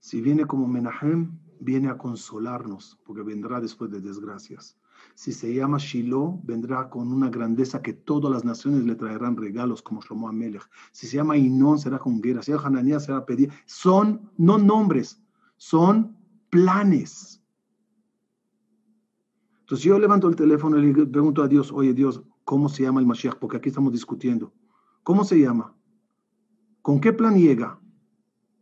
[0.00, 4.76] Si viene como Menahem, viene a consolarnos, porque vendrá después de desgracias.
[5.14, 9.80] Si se llama Shiloh, vendrá con una grandeza que todas las naciones le traerán regalos,
[9.80, 10.68] como Shlomo Amelech.
[10.92, 12.42] Si se llama Inón, será con guerra.
[12.42, 13.52] Si se llama Hananiah, será pedir.
[13.64, 15.22] Son no nombres,
[15.56, 16.16] son
[16.50, 17.42] planes.
[19.60, 23.00] Entonces yo levanto el teléfono y le pregunto a Dios, oye Dios, ¿cómo se llama
[23.00, 23.38] el Mashiach?
[23.38, 24.52] Porque aquí estamos discutiendo.
[25.04, 25.76] ¿Cómo se llama?
[26.80, 27.78] ¿Con qué plan llega?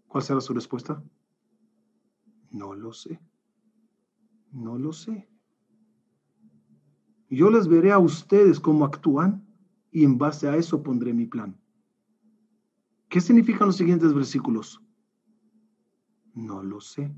[0.09, 1.02] ¿Cuál será su respuesta?
[2.51, 3.20] No lo sé.
[4.51, 5.28] No lo sé.
[7.31, 9.47] Yo les veré a ustedes cómo actúan
[9.93, 11.56] y en base a eso pondré mi plan.
[13.09, 14.82] ¿Qué significan los siguientes versículos?
[16.35, 17.14] No lo sé.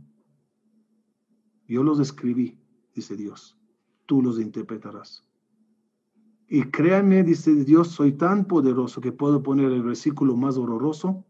[1.67, 2.61] Yo los escribí,
[2.95, 3.57] dice Dios.
[4.05, 5.27] Tú los interpretarás.
[6.57, 11.25] Y créanme, dice Dios, soy tan poderoso que puedo poner el versículo más horroroso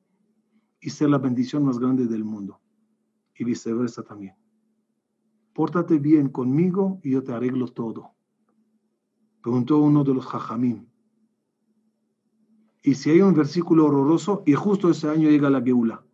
[0.82, 2.60] y ser la bendición más grande del mundo.
[3.34, 4.34] Y viceversa también.
[5.54, 8.10] Pórtate bien conmigo y yo te arreglo todo.
[9.40, 10.84] Preguntó uno de los jajamim.
[12.82, 16.04] Y si hay un versículo horroroso y justo ese año llega la Geula,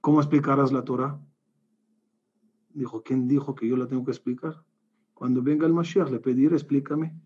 [0.00, 1.20] ¿cómo explicarás la Torah?
[2.72, 4.62] Dijo, ¿quién dijo que yo la tengo que explicar?
[5.12, 7.18] Cuando venga el Mashiach le pediré, explícame.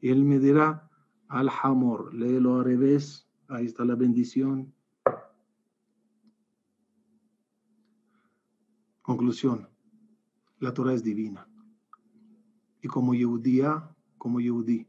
[0.00, 0.88] Él me dirá,
[1.28, 4.72] al hamor, léelo al revés, ahí está la bendición.
[9.02, 9.68] Conclusión,
[10.58, 11.48] la Torah es divina.
[12.82, 14.88] Y como Yehudía, como Yehudí.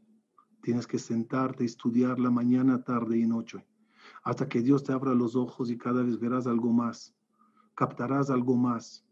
[0.62, 3.64] Tienes que sentarte y estudiarla mañana, tarde y noche,
[4.24, 7.14] hasta que Dios te abra los ojos y cada vez verás algo más,
[7.74, 9.06] captarás algo más.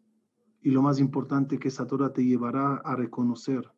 [0.60, 3.72] Y lo más importante que esa Torah te llevará a reconocer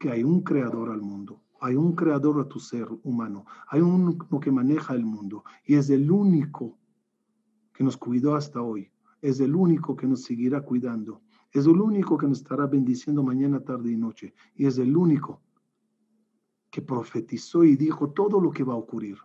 [0.00, 4.16] que hay un creador al mundo, hay un creador a tu ser humano, hay uno
[4.40, 6.78] que maneja el mundo y es el único
[7.74, 8.90] que nos cuidó hasta hoy,
[9.20, 11.20] es el único que nos seguirá cuidando,
[11.52, 15.42] es el único que nos estará bendiciendo mañana, tarde y noche y es el único
[16.70, 19.18] que profetizó y dijo todo lo que va a ocurrir.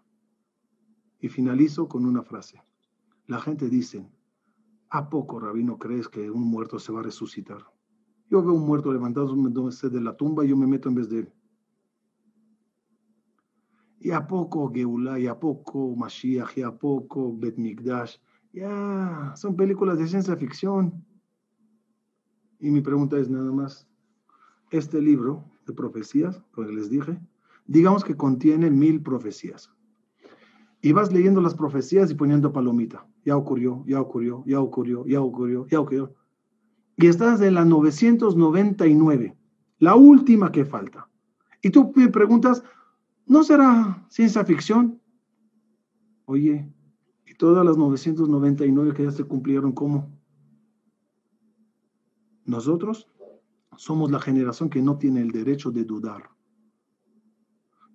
[1.22, 2.62] Y finalizo con una frase.
[3.28, 4.06] La gente dice,
[4.90, 7.75] ¿a poco, rabino, crees que un muerto se va a resucitar?
[8.30, 11.20] Yo veo un muerto levantado de la tumba y yo me meto en vez de
[11.20, 11.34] él.
[14.00, 18.18] Y a poco Geulá, y a poco Mashiach, y a poco Bet Mikdash.
[18.54, 21.04] Ya, son películas de ciencia ficción.
[22.60, 23.88] Y mi pregunta es nada más,
[24.72, 27.20] este libro de profecías, como les dije,
[27.68, 29.72] digamos que contiene mil profecías.
[30.82, 33.08] Y vas leyendo las profecías y poniendo palomita.
[33.24, 36.14] Ya ocurrió, ya ocurrió, ya ocurrió, ya ocurrió, ya ocurrió.
[36.98, 39.38] Y estás en la 999,
[39.80, 41.10] la última que falta.
[41.62, 42.64] Y tú me preguntas,
[43.26, 45.02] ¿no será ciencia ficción?
[46.26, 46.72] Oye,
[47.26, 50.10] ¿y todas las 999 que ya se cumplieron cómo?
[52.46, 53.08] Nosotros
[53.76, 56.30] somos la generación que no tiene el derecho de dudar.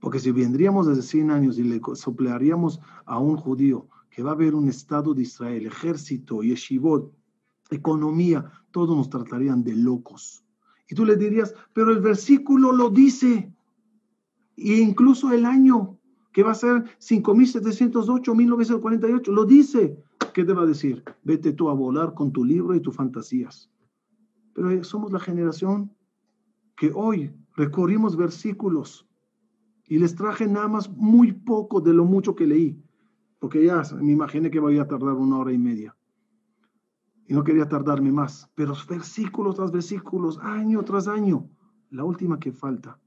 [0.00, 4.34] Porque si vendríamos desde 100 años y le soplearíamos a un judío que va a
[4.34, 7.12] haber un Estado de Israel, ejército, yeshivot,
[7.70, 10.44] economía, todos nos tratarían de locos.
[10.88, 13.52] Y tú le dirías, pero el versículo lo dice.
[14.56, 15.98] E incluso el año,
[16.32, 20.02] que va a ser 5708, 1948, lo dice.
[20.34, 21.02] ¿Qué te va a decir?
[21.24, 23.70] Vete tú a volar con tu libro y tus fantasías.
[24.52, 25.92] Pero somos la generación
[26.76, 29.06] que hoy recorrimos versículos
[29.86, 32.82] y les traje nada más muy poco de lo mucho que leí,
[33.38, 35.96] porque ya me imaginé que voy a tardar una hora y media.
[37.30, 41.48] Y no quería tardarme más, pero versículos tras versículos, año tras año.
[41.90, 42.98] La última que falta,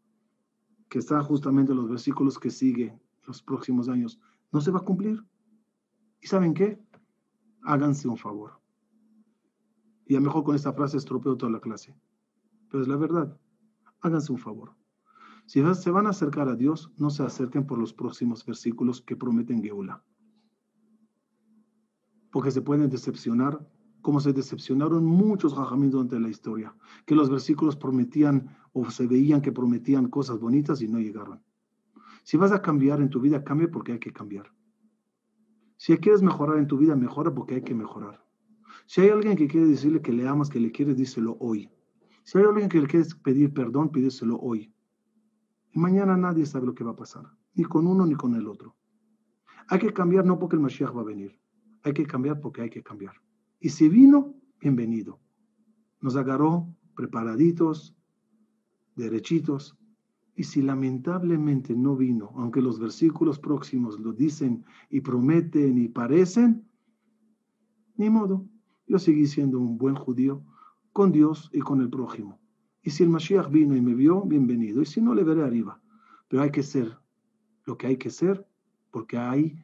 [0.87, 4.21] que está justamente los versículos que siguen los próximos años,
[4.53, 5.21] no se va a cumplir.
[6.21, 6.81] ¿Y saben qué?
[7.63, 8.61] Háganse un favor.
[10.05, 11.93] Y a lo mejor con esta frase estropeo toda la clase.
[12.69, 13.37] Pero es la verdad.
[13.99, 14.73] Háganse un favor.
[15.47, 19.17] Si se van a acercar a Dios, no se acerquen por los próximos versículos que
[19.17, 20.01] prometen Geula.
[22.31, 23.69] Porque se pueden decepcionar,
[24.03, 26.75] como se decepcionaron muchos jajamín durante la historia,
[27.05, 31.41] que los versículos prometían o se veían que prometían cosas bonitas y no llegaron.
[32.23, 34.51] Si vas a cambiar en tu vida, cambia porque hay que cambiar.
[35.77, 38.23] Si quieres mejorar en tu vida, mejora porque hay que mejorar.
[38.87, 41.69] Si hay alguien que quiere decirle que le amas, que le quieres, díselo hoy.
[42.23, 44.73] Si hay alguien que le quieres pedir perdón, pídeselo hoy.
[45.71, 47.23] Y mañana nadie sabe lo que va a pasar,
[47.55, 48.75] ni con uno ni con el otro.
[49.69, 51.39] Hay que cambiar no porque el Mashiach va a venir,
[51.83, 53.22] hay que cambiar porque hay que cambiar.
[53.63, 55.21] Y si vino, bienvenido.
[56.01, 56.67] Nos agarró
[56.97, 57.95] preparaditos,
[58.97, 59.77] derechitos.
[60.35, 66.67] Y si lamentablemente no vino, aunque los versículos próximos lo dicen y prometen y parecen,
[67.95, 68.45] ni modo,
[68.85, 70.43] yo seguí siendo un buen judío
[70.91, 72.41] con Dios y con el prójimo.
[72.81, 74.81] Y si el Mashiach vino y me vio, bienvenido.
[74.81, 75.81] Y si no, le veré arriba.
[76.27, 76.97] Pero hay que ser
[77.63, 78.45] lo que hay que ser,
[78.91, 79.55] porque hay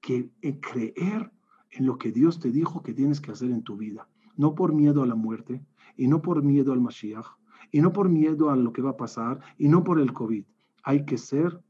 [0.00, 0.28] que
[0.60, 1.30] creer
[1.74, 4.08] en lo que Dios te dijo que tienes que hacer en tu vida.
[4.36, 5.64] No por miedo a la muerte,
[5.96, 7.26] y no por miedo al Mashiach,
[7.70, 10.44] y no por miedo a lo que va a pasar, y no por el COVID.
[10.84, 11.62] Hay que ser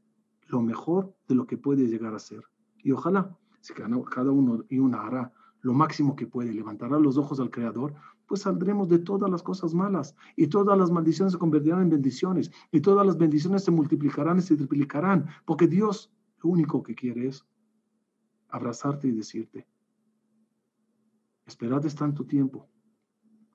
[0.47, 2.43] lo mejor de lo que puede llegar a ser.
[2.83, 7.39] Y ojalá, si cada uno y una hará lo máximo que puede, levantará los ojos
[7.39, 7.95] al Creador,
[8.27, 12.51] pues saldremos de todas las cosas malas y todas las maldiciones se convertirán en bendiciones
[12.71, 16.11] y todas las bendiciones se multiplicarán y se triplicarán, porque Dios
[16.43, 17.45] lo único que quiere es
[18.49, 19.67] abrazarte y decirte,
[21.45, 22.67] esperad tanto tiempo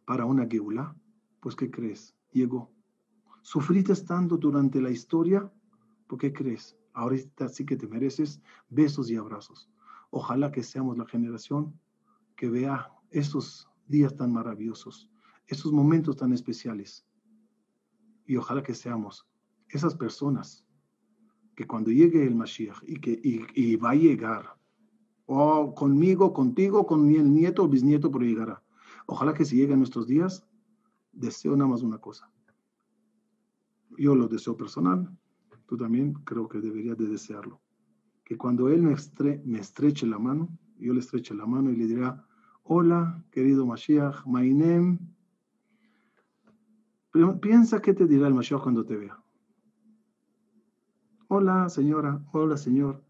[0.05, 0.97] para una geula,
[1.41, 2.15] pues ¿qué crees?
[2.33, 2.71] Llegó.
[3.43, 5.51] Sufriste estando durante la historia,
[6.07, 6.77] ¿por qué crees?
[6.93, 9.71] Ahorita sí que te mereces besos y abrazos.
[10.11, 11.79] Ojalá que seamos la generación
[12.37, 15.11] que vea esos días tan maravillosos,
[15.47, 17.07] esos momentos tan especiales.
[18.27, 19.27] Y ojalá que seamos
[19.69, 20.65] esas personas
[21.55, 24.57] que cuando llegue el Mashiach y que y, va a llegar,
[25.33, 28.65] o conmigo, contigo, con el nieto o bisnieto, pero llegará.
[29.07, 30.45] Ojalá que si lleguen nuestros días,
[31.13, 32.29] deseo nada más una cosa.
[33.97, 35.09] Yo lo deseo personal,
[35.67, 37.61] tú también creo que deberías de desearlo.
[38.25, 38.97] Que cuando Él me,
[39.45, 40.49] me estreche la mano,
[40.79, 42.27] yo le estreche la mano y le dirá,
[42.65, 44.99] Hola, querido Mashiach, my name.
[47.41, 49.17] Piensa qué te dirá el Mashiach cuando te vea.
[51.29, 52.21] Hola, señora.
[52.33, 53.05] Hola, señor.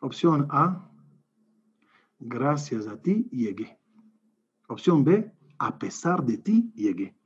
[0.00, 0.87] Opción A.
[2.18, 3.78] Gracias a ti llegué.
[4.68, 5.32] Opción B.
[5.58, 7.16] A pesar de ti llegué.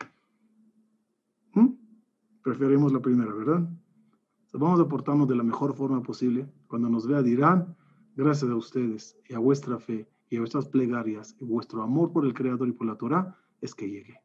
[1.54, 1.68] ¿Mm?
[2.42, 3.68] Preferimos la primera, ¿verdad?
[4.54, 6.50] Vamos a portarnos de la mejor forma posible.
[6.66, 7.76] Cuando nos vea dirán,
[8.16, 12.34] gracias a ustedes y a vuestra fe y vuestras plegarias y vuestro amor por el
[12.34, 14.20] Creador y por la Torah es que llegue.